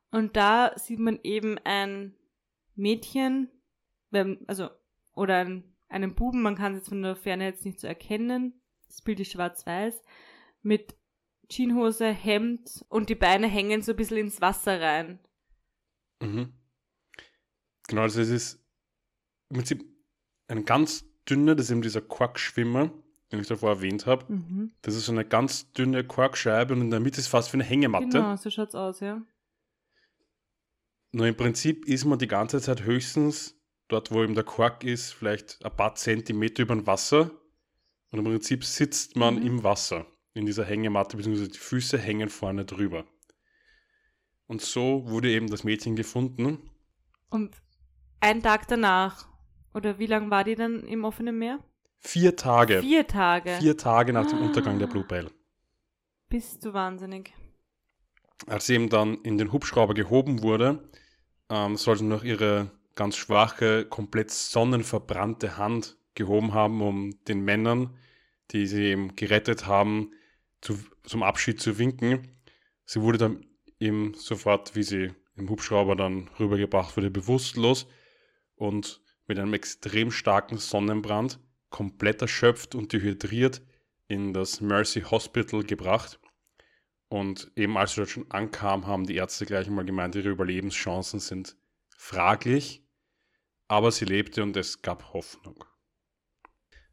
[0.10, 2.16] Und da sieht man eben ein
[2.74, 3.52] Mädchen,
[4.48, 4.70] also,
[5.14, 8.60] oder ein, einen Buben, man kann es jetzt von der Ferne jetzt nicht so erkennen.
[8.88, 10.02] Das Bild ist schwarz-weiß,
[10.64, 10.96] mit
[11.48, 15.20] Jeanshose, Hemd und die Beine hängen so ein bisschen ins Wasser rein.
[16.24, 16.54] Mhm.
[17.88, 18.64] Genau, also es ist
[19.50, 19.86] im Prinzip
[20.48, 22.92] ein ganz dünner, das ist eben dieser Quackschwimmer,
[23.32, 24.32] den ich davor erwähnt habe.
[24.32, 24.72] Mhm.
[24.82, 27.64] Das ist so eine ganz dünne Korkscheibe und in der Mitte ist fast wie eine
[27.64, 28.08] Hängematte.
[28.10, 29.22] Genau, so schaut's aus, ja.
[31.12, 33.56] Nur im Prinzip ist man die ganze Zeit höchstens
[33.88, 37.32] dort, wo eben der Kork ist, vielleicht ein paar Zentimeter über dem Wasser.
[38.12, 39.46] Und im Prinzip sitzt man mhm.
[39.46, 43.06] im Wasser, in dieser Hängematte, beziehungsweise die Füße hängen vorne drüber.
[44.48, 46.70] Und so wurde eben das Mädchen gefunden.
[47.30, 47.56] Und
[48.20, 49.28] ein Tag danach,
[49.74, 51.60] oder wie lange war die dann im offenen Meer?
[52.00, 52.82] Vier Tage.
[52.82, 53.58] Vier Tage.
[53.60, 55.30] Vier Tage nach dem Untergang der Bluebell.
[56.30, 57.34] Bist du wahnsinnig.
[58.46, 60.90] Als sie eben dann in den Hubschrauber gehoben wurde,
[61.50, 67.96] ähm, soll sie noch ihre ganz schwache, komplett sonnenverbrannte Hand gehoben haben, um den Männern,
[68.52, 70.12] die sie eben gerettet haben,
[70.62, 72.28] zu, zum Abschied zu winken.
[72.86, 73.46] Sie wurde dann
[73.80, 77.88] eben sofort, wie sie im Hubschrauber dann rübergebracht wurde, bewusstlos
[78.58, 81.40] und mit einem extrem starken Sonnenbrand
[81.70, 83.62] komplett erschöpft und dehydriert
[84.08, 86.20] in das Mercy Hospital gebracht.
[87.10, 91.20] Und eben als sie dort schon ankam, haben die Ärzte gleich einmal gemeint, ihre Überlebenschancen
[91.20, 91.56] sind
[91.90, 92.84] fraglich,
[93.68, 95.64] aber sie lebte und es gab Hoffnung.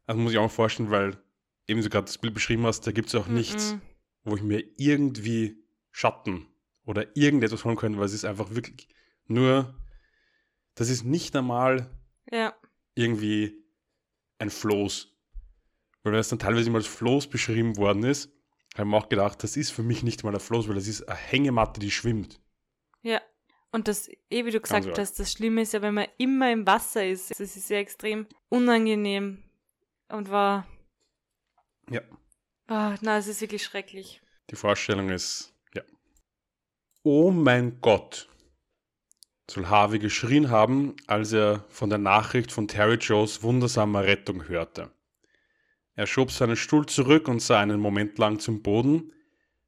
[0.05, 1.17] Also muss ich auch mal vorstellen, weil
[1.67, 3.81] eben du gerade das Bild beschrieben hast, da gibt es auch nichts, mm -mm.
[4.23, 5.57] wo ich mir irgendwie
[5.91, 6.47] Schatten
[6.85, 8.87] oder irgendetwas holen könnte, weil es ist einfach wirklich
[9.27, 9.75] nur,
[10.75, 11.89] das ist nicht normal
[12.31, 12.53] ja.
[12.93, 13.63] irgendwie
[14.39, 15.11] ein Floß.
[16.03, 18.31] Weil das dann teilweise immer als Floß beschrieben worden ist,
[18.75, 20.87] habe ich mir auch gedacht, das ist für mich nicht mal ein Floß, weil das
[20.87, 22.39] ist eine Hängematte, die schwimmt.
[23.01, 23.21] Ja.
[23.71, 26.65] Und das, eh wie du gesagt hast, das Schlimme ist ja, wenn man immer im
[26.65, 27.31] Wasser ist.
[27.31, 29.43] Es ist ja extrem unangenehm
[30.09, 30.67] und war.
[31.89, 32.01] Ja.
[32.69, 34.21] Oh, na, es ist wirklich schrecklich.
[34.49, 35.83] Die Vorstellung ist, ja.
[37.03, 38.29] Oh mein Gott,
[39.49, 44.91] soll Harvey geschrien haben, als er von der Nachricht von Terry Joes wundersamer Rettung hörte.
[45.95, 49.13] Er schob seinen Stuhl zurück und sah einen Moment lang zum Boden,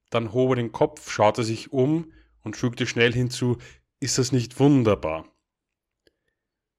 [0.09, 2.11] dann hob er den Kopf, schaute sich um
[2.43, 3.57] und fügte schnell hinzu,
[3.99, 5.25] ist das nicht wunderbar?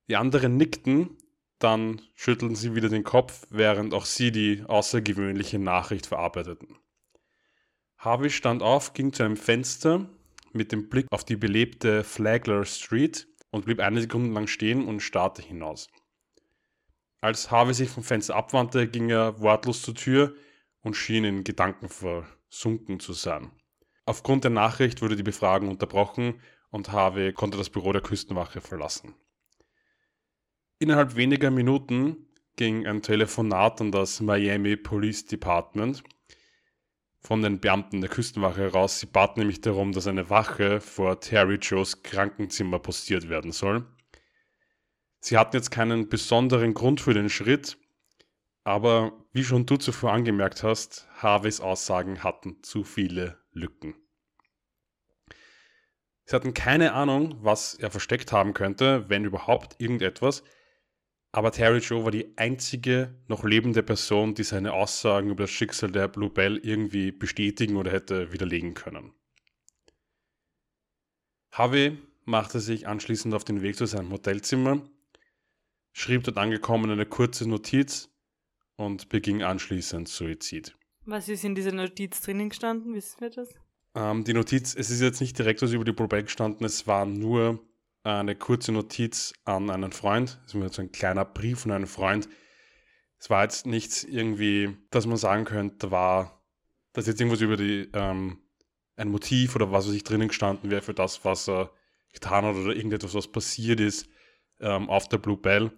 [0.08, 1.16] Die anderen nickten,
[1.58, 6.78] dann schüttelten sie wieder den Kopf, während auch sie die außergewöhnliche Nachricht verarbeiteten.
[7.98, 10.08] Harvey stand auf, ging zu einem Fenster
[10.58, 15.00] mit dem Blick auf die belebte Flagler Street und blieb eine Sekunde lang stehen und
[15.00, 15.88] starrte hinaus.
[17.20, 20.34] Als Harvey sich vom Fenster abwandte, ging er wortlos zur Tür
[20.82, 23.50] und schien in Gedanken versunken zu sein.
[24.04, 26.40] Aufgrund der Nachricht wurde die Befragung unterbrochen
[26.70, 29.14] und Harvey konnte das Büro der Küstenwache verlassen.
[30.78, 36.02] Innerhalb weniger Minuten ging ein Telefonat an das Miami Police Department
[37.20, 39.00] von den Beamten der Küstenwache heraus.
[39.00, 43.86] Sie baten nämlich darum, dass eine Wache vor Terry Joes Krankenzimmer postiert werden soll.
[45.20, 47.76] Sie hatten jetzt keinen besonderen Grund für den Schritt,
[48.64, 53.94] aber wie schon du zuvor angemerkt hast, Harveys Aussagen hatten zu viele Lücken.
[56.24, 60.44] Sie hatten keine Ahnung, was er versteckt haben könnte, wenn überhaupt irgendetwas,
[61.32, 65.90] aber Terry Joe war die einzige noch lebende Person, die seine Aussagen über das Schicksal
[65.90, 69.12] der Bluebell irgendwie bestätigen oder hätte widerlegen können.
[71.52, 74.82] Harvey machte sich anschließend auf den Weg zu seinem Hotelzimmer,
[75.92, 78.10] schrieb dort angekommen eine kurze Notiz
[78.76, 80.76] und beging anschließend Suizid.
[81.04, 82.94] Was ist in dieser Notiz drinnen gestanden?
[82.94, 83.48] Wissen wir das?
[83.94, 87.06] Ähm, die Notiz, es ist jetzt nicht direkt was über die Bluebell gestanden, es war
[87.06, 87.60] nur
[88.08, 90.40] eine kurze Notiz an einen Freund.
[90.44, 92.28] Das ist so ein kleiner Brief von einem Freund.
[93.18, 96.42] Es war jetzt nichts irgendwie, dass man sagen könnte, war,
[96.92, 98.38] dass jetzt irgendwas über die, ähm,
[98.96, 101.70] ein Motiv oder was weiß ich drinnen gestanden wäre für das, was er
[102.12, 104.08] getan hat oder irgendetwas, was passiert ist
[104.60, 105.70] ähm, auf der Blue Bell.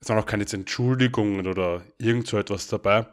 [0.00, 3.06] Es waren auch keine Entschuldigungen oder irgend so etwas dabei.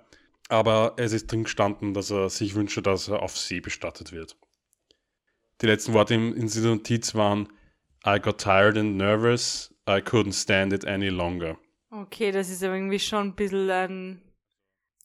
[0.49, 4.37] Aber es ist drin gestanden, dass er sich wünsche, dass er auf See bestattet wird.
[5.61, 7.49] Die letzten Worte in dieser Notiz waren,
[8.07, 9.73] I got tired and nervous.
[9.87, 11.57] I couldn't stand it any longer.
[11.89, 14.21] Okay, das ist aber irgendwie schon ein bisschen ein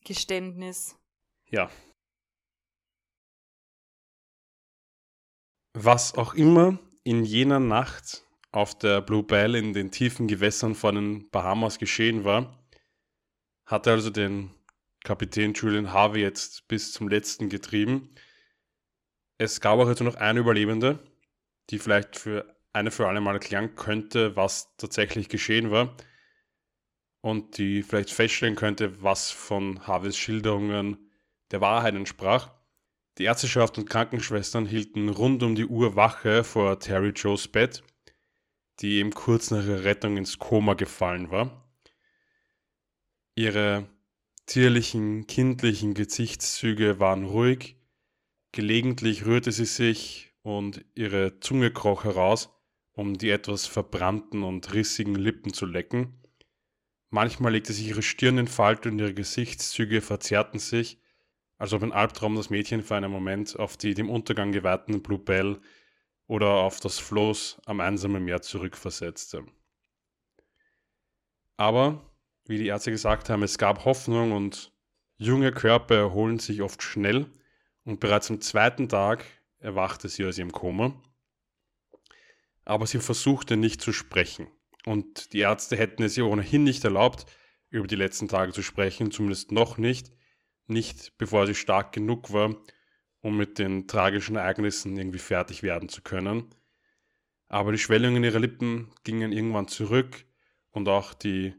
[0.04, 0.96] Geständnis.
[1.50, 1.70] Ja.
[5.72, 10.94] Was auch immer in jener Nacht auf der Blue Bell in den tiefen Gewässern von
[10.96, 12.58] den Bahamas geschehen war,
[13.64, 14.50] hatte also den
[15.04, 18.14] Kapitän Julian Harvey jetzt bis zum letzten getrieben.
[19.38, 20.98] Es gab auch jetzt nur noch eine Überlebende,
[21.70, 25.96] die vielleicht für eine für alle Mal erklären könnte, was tatsächlich geschehen war
[27.20, 31.10] und die vielleicht feststellen könnte, was von Harveys Schilderungen
[31.50, 32.52] der Wahrheit entsprach.
[33.18, 37.82] Die Ärzteschaft und Krankenschwestern hielten rund um die Uhr Wache vor Terry Joes Bett,
[38.80, 41.68] die eben kurz nach ihrer Rettung ins Koma gefallen war.
[43.34, 43.88] Ihre
[44.46, 47.76] zierlichen, kindlichen Gesichtszüge waren ruhig,
[48.52, 52.48] gelegentlich rührte sie sich und ihre Zunge kroch heraus,
[53.00, 56.20] um die etwas verbrannten und rissigen Lippen zu lecken.
[57.08, 61.00] Manchmal legte sich ihre Stirn in Falte und ihre Gesichtszüge verzerrten sich,
[61.56, 65.18] als ob ein Albtraum das Mädchen für einen Moment auf die dem Untergang geweihten Blue
[65.18, 65.58] Bell
[66.26, 69.46] oder auf das Floß am einsamen Meer zurückversetzte.
[71.56, 72.04] Aber,
[72.44, 74.74] wie die Ärzte gesagt haben, es gab Hoffnung und
[75.16, 77.30] junge Körper erholen sich oft schnell
[77.84, 79.24] und bereits am zweiten Tag
[79.58, 80.94] erwachte sie aus ihrem Koma
[82.70, 84.46] aber sie versuchte nicht zu sprechen.
[84.86, 87.26] Und die Ärzte hätten es ihr ohnehin nicht erlaubt,
[87.68, 90.12] über die letzten Tage zu sprechen, zumindest noch nicht,
[90.68, 92.54] nicht bevor sie stark genug war,
[93.22, 96.54] um mit den tragischen Ereignissen irgendwie fertig werden zu können.
[97.48, 100.24] Aber die Schwellungen ihrer Lippen gingen irgendwann zurück
[100.70, 101.54] und auch die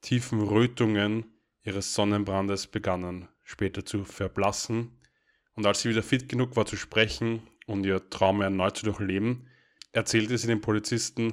[0.00, 4.98] tiefen Rötungen ihres Sonnenbrandes begannen später zu verblassen.
[5.54, 9.48] Und als sie wieder fit genug war zu sprechen und ihr Traum erneut zu durchleben,
[9.96, 11.32] erzählte sie den Polizisten,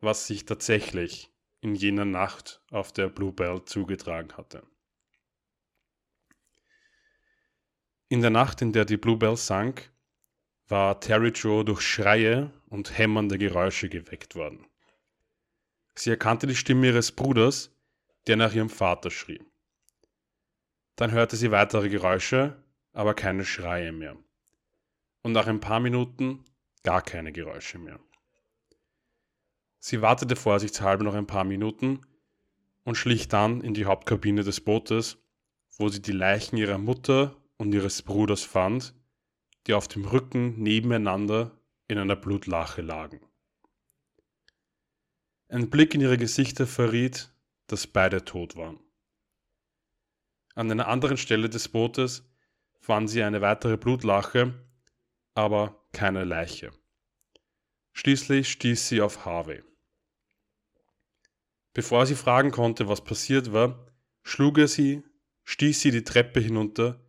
[0.00, 4.62] was sich tatsächlich in jener Nacht auf der Bluebell zugetragen hatte.
[8.08, 9.92] In der Nacht, in der die Bluebell sank,
[10.66, 14.66] war Terry Joe durch Schreie und hämmernde Geräusche geweckt worden.
[15.94, 17.70] Sie erkannte die Stimme ihres Bruders,
[18.26, 19.42] der nach ihrem Vater schrie.
[20.96, 22.56] Dann hörte sie weitere Geräusche,
[22.94, 24.16] aber keine Schreie mehr.
[25.22, 26.44] Und nach ein paar Minuten
[26.82, 28.00] gar keine Geräusche mehr.
[29.78, 32.00] Sie wartete vorsichtshalber noch ein paar Minuten
[32.84, 35.18] und schlich dann in die Hauptkabine des Bootes,
[35.78, 38.94] wo sie die Leichen ihrer Mutter und ihres Bruders fand,
[39.66, 43.20] die auf dem Rücken nebeneinander in einer Blutlache lagen.
[45.48, 47.32] Ein Blick in ihre Gesichter verriet,
[47.66, 48.78] dass beide tot waren.
[50.54, 52.28] An einer anderen Stelle des Bootes
[52.80, 54.54] fand sie eine weitere Blutlache,
[55.34, 56.70] aber keine Leiche.
[57.92, 59.62] Schließlich stieß sie auf Harvey.
[61.72, 63.86] Bevor sie fragen konnte, was passiert war,
[64.22, 65.02] schlug er sie,
[65.44, 67.00] stieß sie die Treppe hinunter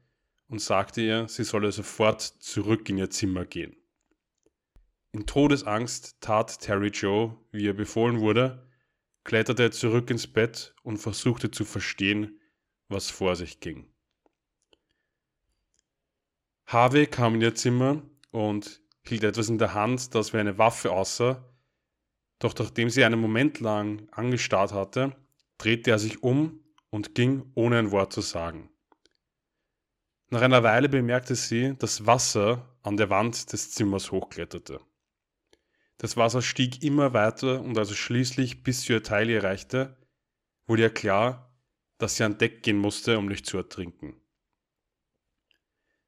[0.47, 3.75] und sagte ihr, sie solle sofort zurück in ihr Zimmer gehen.
[5.13, 8.69] In Todesangst tat Terry Joe, wie ihr befohlen wurde,
[9.23, 12.39] kletterte er zurück ins Bett und versuchte zu verstehen,
[12.87, 13.91] was vor sich ging.
[16.65, 20.91] Harvey kam in ihr Zimmer und hielt etwas in der Hand, das wie eine Waffe
[20.91, 21.45] aussah,
[22.39, 25.15] doch nachdem sie einen Moment lang angestarrt hatte,
[25.57, 28.69] drehte er sich um und ging, ohne ein Wort zu sagen.
[30.29, 34.79] Nach einer Weile bemerkte sie, dass Wasser an der Wand des Zimmers hochkletterte.
[35.97, 39.97] Das Wasser stieg immer weiter und als es schließlich bis zu ihr Taille erreichte,
[40.65, 41.53] wurde ihr klar,
[41.97, 44.20] dass sie an Deck gehen musste, um nicht zu ertrinken.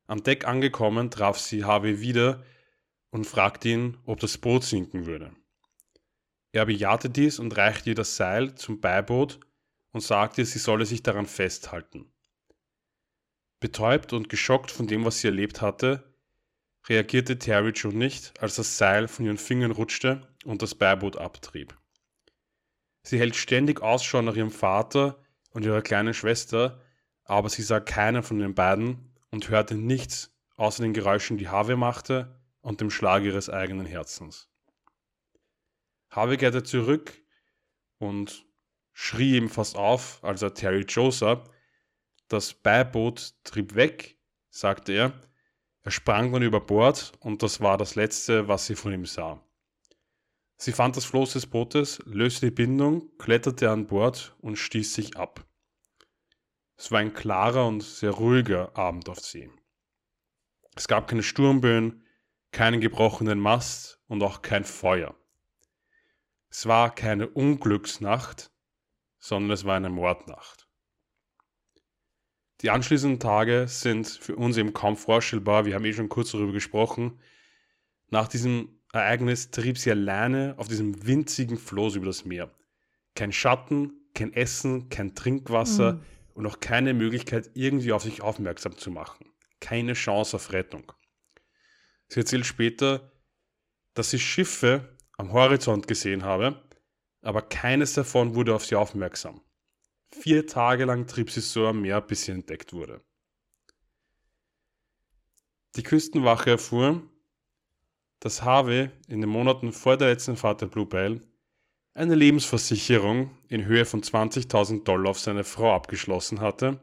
[0.06, 2.44] Am Deck angekommen traf sie Harvey wieder
[3.10, 5.34] und fragte ihn, ob das Boot sinken würde.
[6.52, 9.40] Er bejahte dies und reichte ihr das Seil zum Beiboot
[9.92, 12.12] und sagte, sie solle sich daran festhalten.
[13.60, 16.14] Betäubt und geschockt von dem, was sie erlebt hatte,
[16.90, 21.78] reagierte Terry Joe nicht, als das Seil von ihren Fingern rutschte und das Beiboot abtrieb.
[23.04, 26.82] Sie hält ständig Ausschau nach ihrem Vater und ihrer kleinen Schwester,
[27.24, 31.76] aber sie sah keinen von den beiden und hörte nichts außer den Geräuschen, die Harvey
[31.76, 34.48] machte und dem Schlag ihres eigenen Herzens.
[36.12, 37.20] Harvey kehrte zurück
[37.98, 38.46] und
[38.92, 41.44] schrie ihm fast auf, als er Terry Joe sah.
[42.28, 44.20] Das Beiboot trieb weg,
[44.52, 45.14] sagte er.
[45.82, 49.44] Er sprang dann über Bord und das war das Letzte, was sie von ihm sah.
[50.58, 55.18] Sie fand das Floß des Bootes, löste die Bindung, kletterte an Bord und stieß sich
[55.18, 55.44] ab.
[56.76, 59.50] Es war ein klarer und sehr ruhiger Abend auf See.
[60.76, 62.04] Es gab keine Sturmböen,
[62.52, 65.16] keinen gebrochenen Mast und auch kein Feuer.
[66.50, 68.52] Es war keine Unglücksnacht,
[69.20, 70.68] sondern es war eine Mordnacht.
[72.62, 75.66] Die anschließenden Tage sind für uns eben kaum vorstellbar.
[75.66, 77.20] Wir haben eh schon kurz darüber gesprochen.
[78.10, 82.52] Nach diesem Ereignis trieb sie alleine auf diesem winzigen Floß über das Meer.
[83.16, 86.02] Kein Schatten, kein Essen, kein Trinkwasser mhm.
[86.34, 89.32] Und auch keine Möglichkeit, irgendwie auf sich aufmerksam zu machen.
[89.60, 90.92] Keine Chance auf Rettung.
[92.08, 93.12] Sie erzählt später,
[93.94, 96.62] dass sie Schiffe am Horizont gesehen habe,
[97.22, 99.42] aber keines davon wurde auf sie aufmerksam.
[100.12, 103.02] Vier Tage lang trieb sie so am Meer, bis sie entdeckt wurde.
[105.76, 107.02] Die Küstenwache erfuhr,
[108.20, 111.22] dass Harvey in den Monaten vor der letzten Fahrt der Bluebell
[111.94, 116.80] eine Lebensversicherung in Höhe von 20.000 Dollar auf seine Frau abgeschlossen hatte,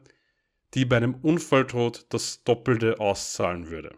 [0.73, 3.95] die bei einem Unfalltod das Doppelte auszahlen würde.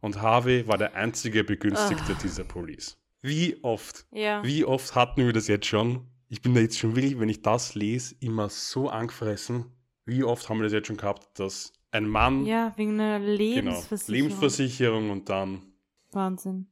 [0.00, 2.22] Und Harvey war der einzige Begünstigte oh.
[2.22, 2.98] dieser Police.
[3.20, 4.06] Wie oft?
[4.10, 4.42] Ja.
[4.44, 6.08] Wie oft hatten wir das jetzt schon?
[6.28, 9.66] Ich bin da jetzt schon wirklich, wenn ich das lese, immer so angefressen.
[10.04, 12.46] Wie oft haben wir das jetzt schon gehabt, dass ein Mann.
[12.46, 14.06] Ja, wegen einer Lebensversicherung.
[14.06, 15.62] Genau, Lebensversicherung und dann.
[16.10, 16.66] Wahnsinn.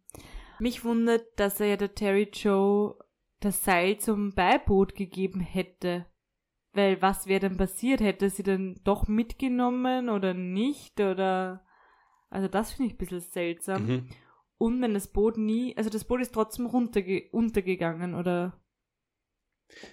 [0.59, 2.97] Mich wundert, dass er ja der Terry Joe
[3.41, 6.07] das Seil zum Beiboot gegeben hätte.
[6.73, 8.01] Weil was wäre denn passiert?
[8.01, 11.01] Hätte sie dann doch mitgenommen oder nicht?
[11.01, 11.67] Oder.
[12.29, 13.87] Also das finde ich ein bisschen seltsam.
[13.87, 14.09] Mhm.
[14.57, 18.61] Und wenn das Boot nie, also das Boot ist trotzdem runterge untergegangen, oder?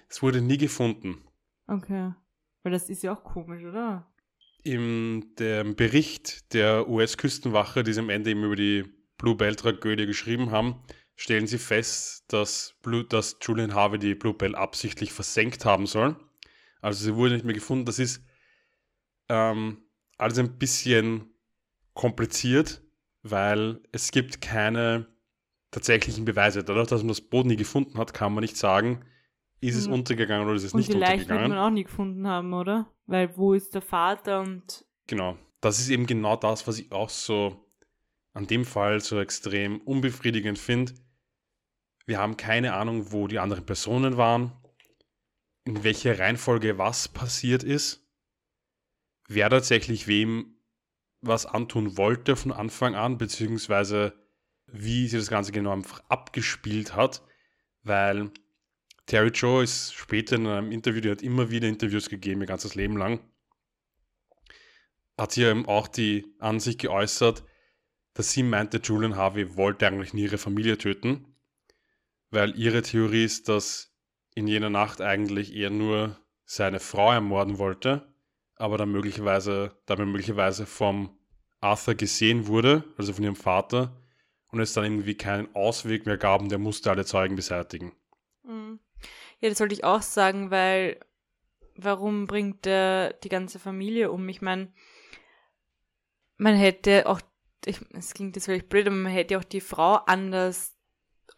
[0.08, 1.24] Es wurde nie gefunden.
[1.66, 2.12] Okay.
[2.62, 4.12] Weil das ist ja auch komisch, oder?
[4.62, 8.84] Im dem Bericht der US-Küstenwache, die sie am Ende eben über die
[9.16, 10.82] Bluebell-Tragödie geschrieben haben,
[11.18, 16.16] stellen sie fest, dass, Blue, dass Julian Harvey die Bluebell absichtlich versenkt haben soll.
[16.80, 17.84] Also sie wurde nicht mehr gefunden.
[17.84, 18.24] Das ist
[19.28, 19.82] ähm,
[20.16, 21.34] alles ein bisschen
[21.92, 22.82] kompliziert,
[23.22, 25.08] weil es gibt keine
[25.72, 26.62] tatsächlichen Beweise.
[26.62, 29.04] Dadurch, dass man das Boot nie gefunden hat, kann man nicht sagen,
[29.60, 29.94] ist es mhm.
[29.94, 31.26] untergegangen oder ist es und nicht untergegangen.
[31.26, 32.94] Vielleicht wird man auch nie gefunden haben, oder?
[33.06, 34.84] Weil wo ist der Vater und...
[35.08, 35.36] Genau.
[35.60, 37.68] Das ist eben genau das, was ich auch so
[38.34, 40.92] an dem Fall so extrem unbefriedigend finde.
[42.08, 44.52] Wir haben keine Ahnung, wo die anderen Personen waren,
[45.64, 48.02] in welcher Reihenfolge was passiert ist,
[49.28, 50.56] wer tatsächlich wem
[51.20, 54.14] was antun wollte von Anfang an, beziehungsweise
[54.64, 57.22] wie sie das Ganze genau einfach abgespielt hat,
[57.82, 58.30] weil
[59.04, 62.74] Terry Joe ist später in einem Interview, die hat immer wieder Interviews gegeben, ihr ganzes
[62.74, 63.20] Leben lang,
[65.18, 67.44] hat sie eben auch die Ansicht geäußert,
[68.14, 71.34] dass sie meinte, Julian Harvey wollte eigentlich nie ihre Familie töten,
[72.30, 73.92] weil ihre Theorie ist, dass
[74.34, 78.12] in jener Nacht eigentlich eher nur seine Frau ermorden wollte,
[78.56, 81.18] aber dann möglicherweise, damit möglicherweise vom
[81.60, 84.00] Arthur gesehen wurde, also von ihrem Vater,
[84.50, 87.92] und es dann irgendwie keinen Ausweg mehr gab und der musste alle Zeugen beseitigen.
[88.44, 88.78] Mhm.
[89.40, 90.98] Ja, das wollte ich auch sagen, weil
[91.76, 94.28] warum bringt er die ganze Familie um?
[94.28, 94.72] Ich meine,
[96.36, 97.20] man hätte auch,
[97.64, 100.77] es klingt jetzt vielleicht blöd, aber man hätte auch die Frau anders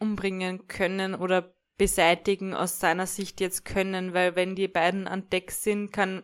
[0.00, 5.50] umbringen können oder beseitigen aus seiner Sicht jetzt können, weil wenn die beiden an Deck
[5.50, 6.22] sind, kann,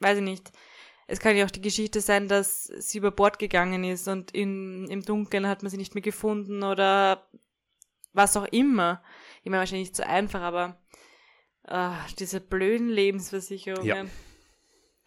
[0.00, 0.52] weiß ich nicht,
[1.06, 4.88] es kann ja auch die Geschichte sein, dass sie über Bord gegangen ist und in,
[4.88, 7.26] im Dunkeln hat man sie nicht mehr gefunden oder
[8.12, 9.02] was auch immer.
[9.42, 10.78] Ich meine, wahrscheinlich nicht so einfach, aber
[11.64, 13.86] ach, diese blöden Lebensversicherungen.
[13.86, 14.04] Ja.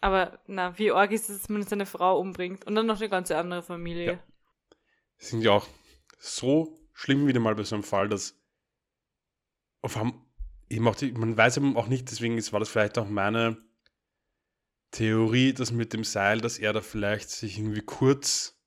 [0.00, 3.08] Aber na, wie arg ist es, dass man seine Frau umbringt und dann noch eine
[3.08, 4.06] ganze andere Familie.
[4.06, 4.18] Ja.
[5.16, 5.66] Sind ja auch
[6.18, 8.36] so schlimm wieder mal bei so einem Fall, dass
[9.82, 9.96] auf
[10.68, 13.56] eben auch die, man weiß eben auch nicht, deswegen war das vielleicht auch meine
[14.90, 18.60] Theorie, dass mit dem Seil, dass er da vielleicht sich irgendwie kurz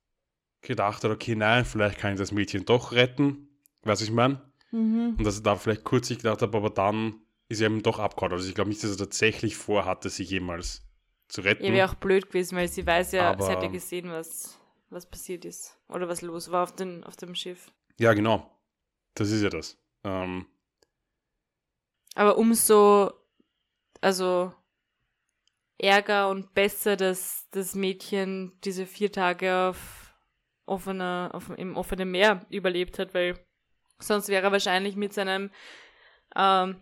[0.62, 3.48] gedacht hat, okay, nein, vielleicht kann ich das Mädchen doch retten,
[3.82, 4.40] was ich meine.
[4.70, 5.16] Mhm.
[5.18, 7.98] Und dass er da vielleicht kurz sich gedacht hat, aber dann ist er eben doch
[7.98, 8.32] abgehauen.
[8.32, 10.86] Also ich glaube nicht, dass er tatsächlich vorhatte, sich jemals
[11.28, 11.64] zu retten.
[11.64, 14.58] Ja, wäre auch blöd gewesen, weil sie weiß ja, aber, sie hat ja gesehen, was,
[14.88, 15.78] was passiert ist.
[15.88, 17.70] Oder was los war auf, den, auf dem Schiff.
[17.98, 18.50] Ja, genau.
[19.14, 19.78] Das ist ja das.
[20.04, 20.46] Ähm,
[22.14, 23.12] aber umso,
[24.00, 24.52] also
[25.78, 30.14] Ärger und besser, dass das Mädchen diese vier Tage auf
[30.66, 33.38] offener, auf, im offenen Meer überlebt hat, weil
[33.98, 35.50] sonst wäre er wahrscheinlich mit seinem,
[36.36, 36.76] ähm,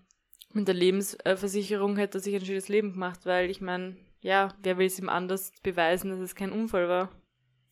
[0.52, 4.76] mit der Lebensversicherung hätte er sich ein schönes Leben gemacht, weil ich meine, ja, wer
[4.76, 7.10] will es ihm anders beweisen, dass es kein Unfall war?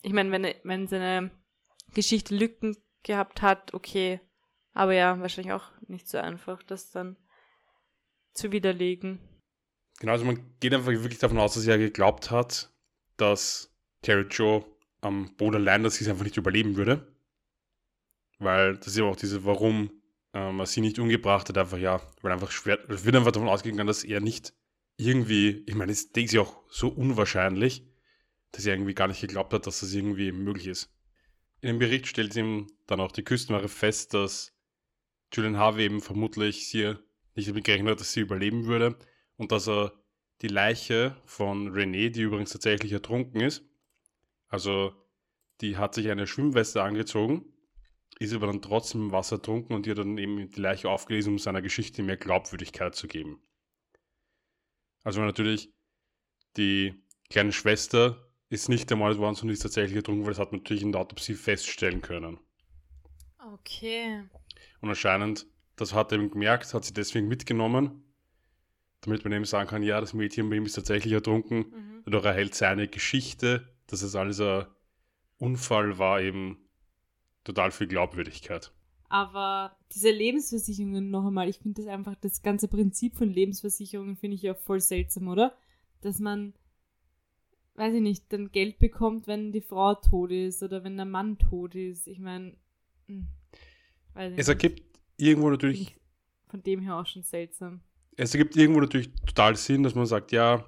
[0.03, 1.31] Ich meine, wenn, wenn seine
[1.93, 4.21] Geschichte Lücken gehabt hat, okay.
[4.73, 7.17] Aber ja, wahrscheinlich auch nicht so einfach, das dann
[8.35, 9.19] zu widerlegen.
[10.01, 12.73] Genau, also man geht einfach wirklich davon aus, dass er geglaubt hat,
[13.17, 14.65] dass Terry Joe
[15.01, 17.13] am Boden allein, dass sie es einfach nicht überleben würde.
[18.39, 19.91] Weil das ist ja auch diese, warum
[20.33, 23.49] ähm, er sie nicht umgebracht hat, einfach ja, weil einfach schwer, es wird einfach davon
[23.49, 24.55] ausgegangen, dass er nicht
[24.97, 27.85] irgendwie, ich meine, das ist ja auch so unwahrscheinlich,
[28.53, 30.91] dass er irgendwie gar nicht geglaubt hat, dass das irgendwie möglich ist.
[31.61, 34.55] In dem Bericht stellt ihm dann auch die Küstenwache fest, dass
[35.33, 36.95] Julian Harvey eben vermutlich sie
[37.35, 38.97] nicht damit gerechnet hat, dass sie überleben würde
[39.37, 39.93] und dass er
[40.41, 43.65] die Leiche von René, die übrigens tatsächlich ertrunken ist,
[44.49, 44.95] also
[45.61, 47.45] die hat sich eine Schwimmweste angezogen,
[48.21, 51.39] ist aber dann trotzdem im Wasser ertrunken und ihr dann eben die Leiche aufgelesen, um
[51.39, 53.43] seiner Geschichte mehr Glaubwürdigkeit zu geben.
[55.03, 55.73] Also natürlich,
[56.57, 56.95] die
[57.31, 60.83] kleine Schwester ist nicht ermordet worden, sondern ist tatsächlich ertrunken, weil das hat man natürlich
[60.83, 62.39] in der Autopsie feststellen können.
[63.55, 64.25] Okay.
[64.81, 65.47] Und anscheinend,
[65.77, 68.03] das hat er eben gemerkt, hat sie deswegen mitgenommen
[69.01, 71.59] damit man eben sagen kann, ja, das Mädchen bei ihm ist tatsächlich ertrunken.
[71.59, 72.03] Mhm.
[72.05, 74.67] Dadurch erhält seine Geschichte, dass es alles ein
[75.39, 76.59] Unfall war, eben
[77.45, 78.73] total viel Glaubwürdigkeit.
[79.09, 84.35] Aber diese Lebensversicherungen noch einmal, ich finde das einfach, das ganze Prinzip von Lebensversicherungen finde
[84.35, 85.57] ich ja voll seltsam, oder?
[86.03, 86.55] Dass man,
[87.79, 91.39] weiß ich nicht, dann Geld bekommt, wenn die Frau tot ist oder wenn der Mann
[91.39, 92.07] tot ist.
[92.07, 92.55] Ich meine,
[93.07, 93.29] hm,
[94.15, 94.83] es ergibt
[95.17, 95.95] irgendwo natürlich.
[96.49, 97.81] Von dem her auch schon seltsam
[98.19, 100.65] es ergibt irgendwo natürlich total Sinn, dass man sagt, ja,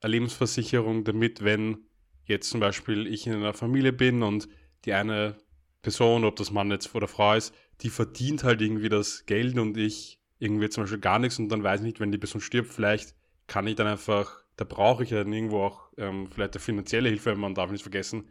[0.00, 1.78] eine Lebensversicherung, damit, wenn
[2.26, 4.48] jetzt zum Beispiel ich in einer Familie bin und
[4.84, 5.36] die eine
[5.80, 9.78] Person, ob das Mann jetzt oder Frau ist, die verdient halt irgendwie das Geld und
[9.78, 12.72] ich irgendwie zum Beispiel gar nichts und dann weiß ich nicht, wenn die Person stirbt,
[12.72, 13.14] vielleicht
[13.46, 17.08] kann ich dann einfach, da brauche ich ja dann irgendwo auch ähm, vielleicht eine finanzielle
[17.08, 18.28] Hilfe, man darf nicht vergessen,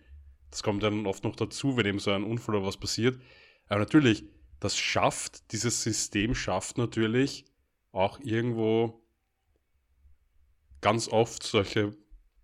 [0.52, 3.20] das kommt dann oft noch dazu, wenn eben so ein Unfall oder was passiert.
[3.68, 4.24] Aber natürlich,
[4.60, 7.46] das schafft, dieses System schafft natürlich,
[7.92, 9.04] auch irgendwo
[10.80, 11.96] ganz oft solche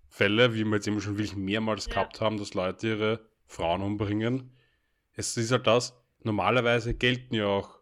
[0.08, 1.94] Fälle, wie wir jetzt immer schon wirklich mehrmals ja.
[1.94, 4.52] gehabt haben, dass Leute ihre Frauen umbringen.
[5.14, 7.80] Es ist halt das, normalerweise gelten ja auch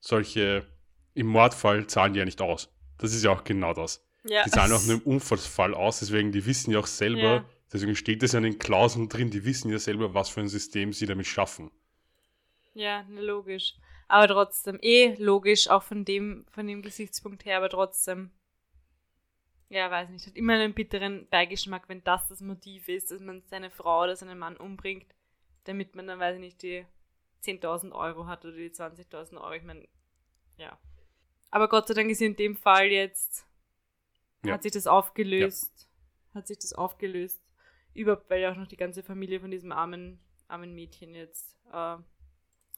[0.00, 0.66] solche,
[1.14, 2.72] im Mordfall zahlen die ja nicht aus.
[2.96, 4.07] Das ist ja auch genau das.
[4.28, 4.44] Ja.
[4.44, 7.44] Die zahlen auch nur im Unfallsfall aus, deswegen, die wissen ja auch selber, ja.
[7.72, 10.48] deswegen steht das ja in den Klauseln drin, die wissen ja selber, was für ein
[10.48, 11.70] System sie damit schaffen.
[12.74, 13.74] Ja, logisch.
[14.08, 18.30] Aber trotzdem, eh logisch, auch von dem, von dem Gesichtspunkt her, aber trotzdem.
[19.68, 23.42] Ja, weiß nicht, hat immer einen bitteren Beigeschmack, wenn das das Motiv ist, dass man
[23.46, 25.14] seine Frau oder seinen Mann umbringt,
[25.64, 26.86] damit man dann, weiß ich nicht, die
[27.44, 29.52] 10.000 Euro hat oder die 20.000 Euro.
[29.52, 29.86] Ich meine,
[30.56, 30.78] ja.
[31.50, 33.46] Aber Gott sei Dank ist in dem Fall jetzt,
[34.44, 34.54] ja.
[34.54, 35.88] hat sich das aufgelöst.
[36.32, 36.40] Ja.
[36.40, 37.42] Hat sich das aufgelöst.
[37.94, 41.96] Überhaupt, weil ja auch noch die ganze Familie von diesem armen, armen Mädchen jetzt äh,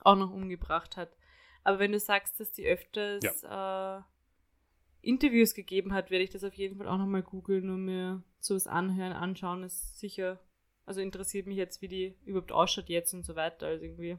[0.00, 1.16] auch noch umgebracht hat.
[1.62, 3.98] Aber wenn du sagst, dass die öfters ja.
[3.98, 4.02] äh,
[5.02, 8.66] Interviews gegeben hat, werde ich das auf jeden Fall auch nochmal googeln und mir sowas
[8.66, 9.62] anhören, anschauen.
[9.62, 10.40] Ist sicher,
[10.86, 13.66] also interessiert mich jetzt, wie die überhaupt ausschaut jetzt und so weiter.
[13.66, 14.12] Also irgendwie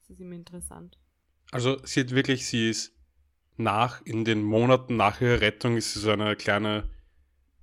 [0.00, 0.98] ist das immer interessant.
[1.50, 2.97] Also sie hat wirklich, sie ist
[3.58, 6.88] nach, in den Monaten nach ihrer Rettung ist sie so eine kleine,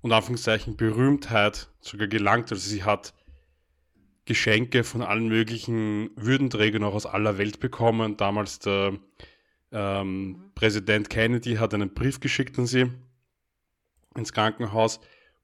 [0.01, 2.51] unter Anführungszeichen, Berühmtheit sogar gelangt.
[2.51, 3.13] Also sie hat
[4.25, 8.17] Geschenke von allen möglichen Würdenträgern auch aus aller Welt bekommen.
[8.17, 8.97] Damals der
[9.71, 10.51] ähm, mhm.
[10.55, 12.91] Präsident Kennedy hat einen Brief geschickt an sie
[14.15, 14.99] ins Krankenhaus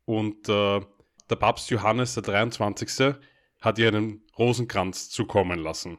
[0.05, 0.81] und äh,
[1.29, 3.15] der Papst Johannes der 23.
[3.59, 5.97] hat ihr einen Rosenkranz zukommen lassen.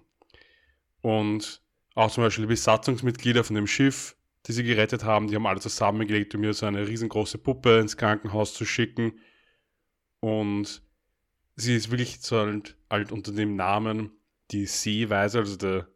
[1.01, 1.63] Und
[1.95, 5.61] auch zum Beispiel die Besatzungsmitglieder von dem Schiff, die sie gerettet haben, die haben alle
[5.61, 9.21] zusammengelegt, um ihr so eine riesengroße Puppe ins Krankenhaus zu schicken.
[10.21, 10.83] Und
[11.57, 14.11] sie ist wirklich so halt, halt unter dem Namen
[14.51, 15.89] die Seeweise, also der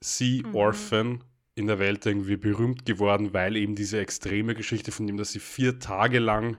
[0.00, 0.54] Sea mhm.
[0.54, 1.20] Orphan mhm.
[1.54, 5.40] in der Welt irgendwie berühmt geworden, weil eben diese extreme Geschichte von ihm, dass sie
[5.40, 6.58] vier Tage lang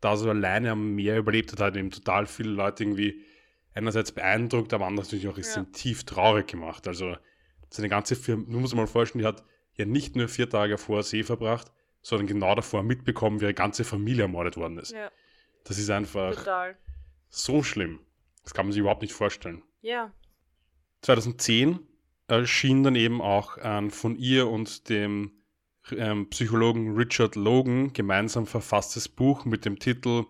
[0.00, 3.22] da so alleine am Meer überlebt hat, hat eben total viele Leute irgendwie
[3.72, 5.64] einerseits beeindruckt, aber andererseits natürlich auch ja.
[5.72, 6.88] tief traurig gemacht.
[6.88, 7.16] Also
[7.70, 9.44] seine ganze Firma, du musst dir mal vorstellen, die hat
[9.74, 13.84] ja nicht nur vier Tage vor See verbracht, sondern genau davor mitbekommen, wie ihre ganze
[13.84, 14.92] Familie ermordet worden ist.
[14.92, 15.10] Ja.
[15.64, 16.76] Das ist einfach Total.
[17.28, 18.00] so schlimm.
[18.42, 19.62] Das kann man sich überhaupt nicht vorstellen.
[19.80, 20.12] Ja.
[21.02, 21.78] 2010
[22.26, 25.32] erschien dann eben auch ein von ihr und dem
[25.90, 30.24] ähm, Psychologen Richard Logan gemeinsam verfasstes Buch mit dem Titel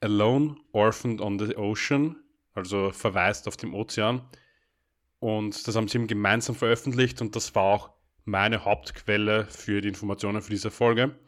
[0.00, 2.16] Alone, Orphaned on the Ocean,
[2.54, 4.22] also verweist auf dem Ozean.
[5.20, 7.90] Und das haben sie eben gemeinsam veröffentlicht und das war auch
[8.24, 11.18] meine Hauptquelle für die Informationen für diese Folge.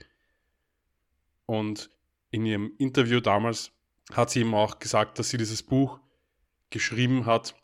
[1.47, 1.91] Und
[2.31, 3.73] in ihrem Interview damals
[4.13, 6.01] hat sie eben auch gesagt, dass sie dieses Buch
[6.71, 7.55] geschrieben hat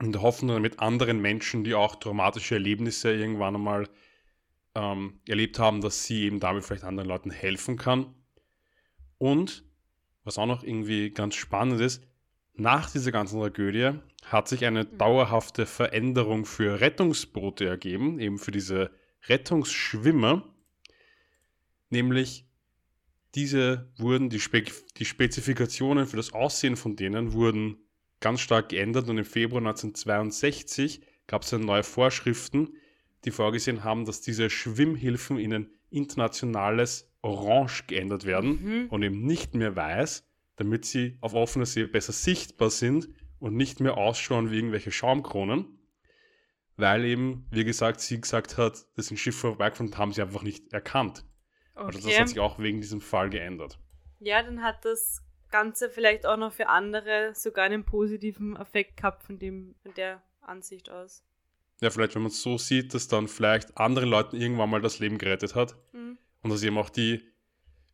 [0.00, 3.88] in der Hoffnung, damit anderen Menschen, die auch traumatische Erlebnisse irgendwann einmal
[4.74, 8.14] ähm, erlebt haben, dass sie eben damit vielleicht anderen Leuten helfen kann.
[9.18, 9.64] Und
[10.24, 12.02] was auch noch irgendwie ganz spannend ist,
[12.56, 13.92] nach dieser ganzen Tragödie
[14.24, 14.98] hat sich eine mhm.
[14.98, 18.90] dauerhafte Veränderung für Rettungsboote ergeben, eben für diese
[19.28, 20.44] Rettungsschwimmer.
[21.90, 22.46] Nämlich
[23.34, 24.64] diese wurden, die, Spe
[24.96, 27.78] die Spezifikationen für das Aussehen von denen wurden
[28.20, 32.76] ganz stark geändert und im Februar 1962 gab es dann neue Vorschriften,
[33.24, 38.88] die vorgesehen haben, dass diese Schwimmhilfen in ein internationales Orange geändert werden mhm.
[38.88, 40.24] und eben nicht mehr weiß,
[40.56, 45.78] damit sie auf offener See besser sichtbar sind und nicht mehr ausschauen wie irgendwelche Schaumkronen.
[46.76, 50.72] Weil eben, wie gesagt, sie gesagt hat, dass ein Schiff vorbeikommt, haben sie einfach nicht
[50.72, 51.24] erkannt.
[51.74, 51.86] Okay.
[51.86, 53.78] Also das hat sich auch wegen diesem Fall geändert.
[54.20, 59.22] Ja, dann hat das Ganze vielleicht auch noch für andere sogar einen positiven Effekt gehabt
[59.22, 61.24] von, dem, von der Ansicht aus.
[61.80, 64.98] Ja, vielleicht, wenn man es so sieht, dass dann vielleicht anderen Leuten irgendwann mal das
[64.98, 65.76] Leben gerettet hat.
[65.92, 66.18] Mhm.
[66.42, 67.22] Und dass eben auch die,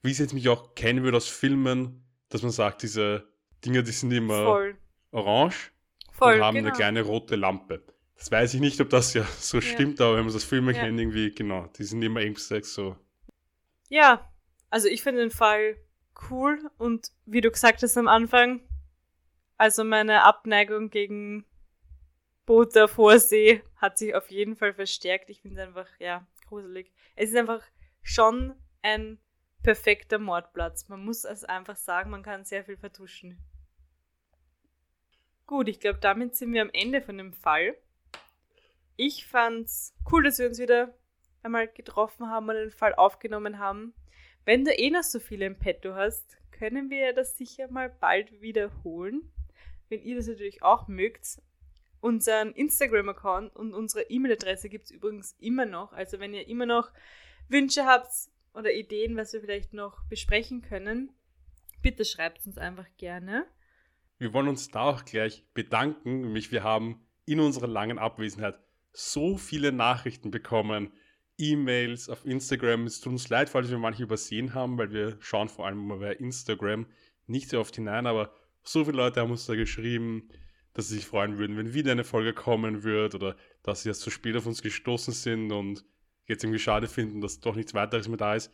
[0.03, 3.29] wie es jetzt mich auch kennen würde aus Filmen, dass man sagt, diese
[3.65, 4.79] Dinge, die sind immer Voll.
[5.11, 5.73] orange
[6.13, 6.69] Voll, und haben genau.
[6.69, 7.85] eine kleine rote Lampe.
[8.17, 9.63] Das weiß ich nicht, ob das ja so ja.
[9.63, 10.81] stimmt, aber wenn man das Filme ja.
[10.81, 12.97] kennt, irgendwie, genau, die sind immer irgendwie so.
[13.89, 14.31] Ja,
[14.71, 15.77] also ich finde den Fall
[16.31, 18.61] cool und wie du gesagt hast am Anfang,
[19.57, 21.45] also meine Abneigung gegen
[22.47, 25.31] Boote vor See hat sich auf jeden Fall verstärkt.
[25.31, 26.93] Ich finde es einfach, ja, gruselig.
[27.15, 27.63] Es ist einfach
[28.03, 29.19] schon ein
[29.63, 30.89] perfekter Mordplatz.
[30.89, 33.39] Man muss es einfach sagen, man kann sehr viel vertuschen.
[35.47, 37.77] Gut, ich glaube, damit sind wir am Ende von dem Fall.
[38.97, 40.95] Ich fand's cool, dass wir uns wieder
[41.43, 43.95] einmal getroffen haben und den Fall aufgenommen haben.
[44.45, 48.41] Wenn du eh noch so viele im Petto hast, können wir das sicher mal bald
[48.41, 49.33] wiederholen.
[49.89, 51.41] Wenn ihr das natürlich auch mögt.
[52.01, 55.93] Unseren Instagram-Account und unsere E-Mail-Adresse gibt es übrigens immer noch.
[55.93, 56.91] Also wenn ihr immer noch
[57.49, 58.11] Wünsche habt,
[58.55, 61.11] oder Ideen, was wir vielleicht noch besprechen können,
[61.83, 63.47] bitte schreibt uns einfach gerne.
[64.19, 68.59] Wir wollen uns da auch gleich bedanken, nämlich wir haben in unserer langen Abwesenheit
[68.93, 70.93] so viele Nachrichten bekommen,
[71.39, 72.85] E-Mails auf Instagram.
[72.85, 75.99] Es tut uns leid, falls wir manche übersehen haben, weil wir schauen vor allem mal
[75.99, 76.87] bei Instagram
[77.27, 80.29] nicht so oft hinein, aber so viele Leute haben uns da geschrieben,
[80.75, 84.03] dass sie sich freuen würden, wenn wieder eine Folge kommen wird oder dass sie erst
[84.03, 85.85] zu spät auf uns gestoßen sind und
[86.27, 88.53] jetzt irgendwie schade finden, dass doch nichts weiteres mehr da ist.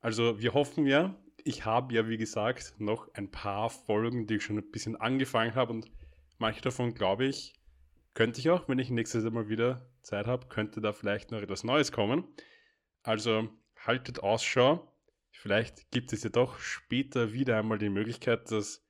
[0.00, 4.44] Also wir hoffen ja, ich habe ja wie gesagt noch ein paar Folgen, die ich
[4.44, 5.90] schon ein bisschen angefangen habe und
[6.38, 7.54] manche davon glaube ich,
[8.14, 11.64] könnte ich auch, wenn ich nächstes Mal wieder Zeit habe, könnte da vielleicht noch etwas
[11.64, 12.24] Neues kommen.
[13.02, 14.92] Also haltet Ausschau.
[15.30, 18.84] Vielleicht gibt es ja doch später wieder einmal die Möglichkeit, dass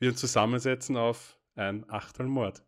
[0.00, 2.64] wir uns zusammensetzen auf ein Achtelmord.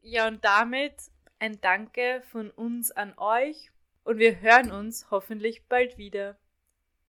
[0.00, 0.94] Ja, und damit
[1.40, 3.72] ein Danke von uns an euch
[4.08, 6.38] und wir hören uns hoffentlich bald wieder.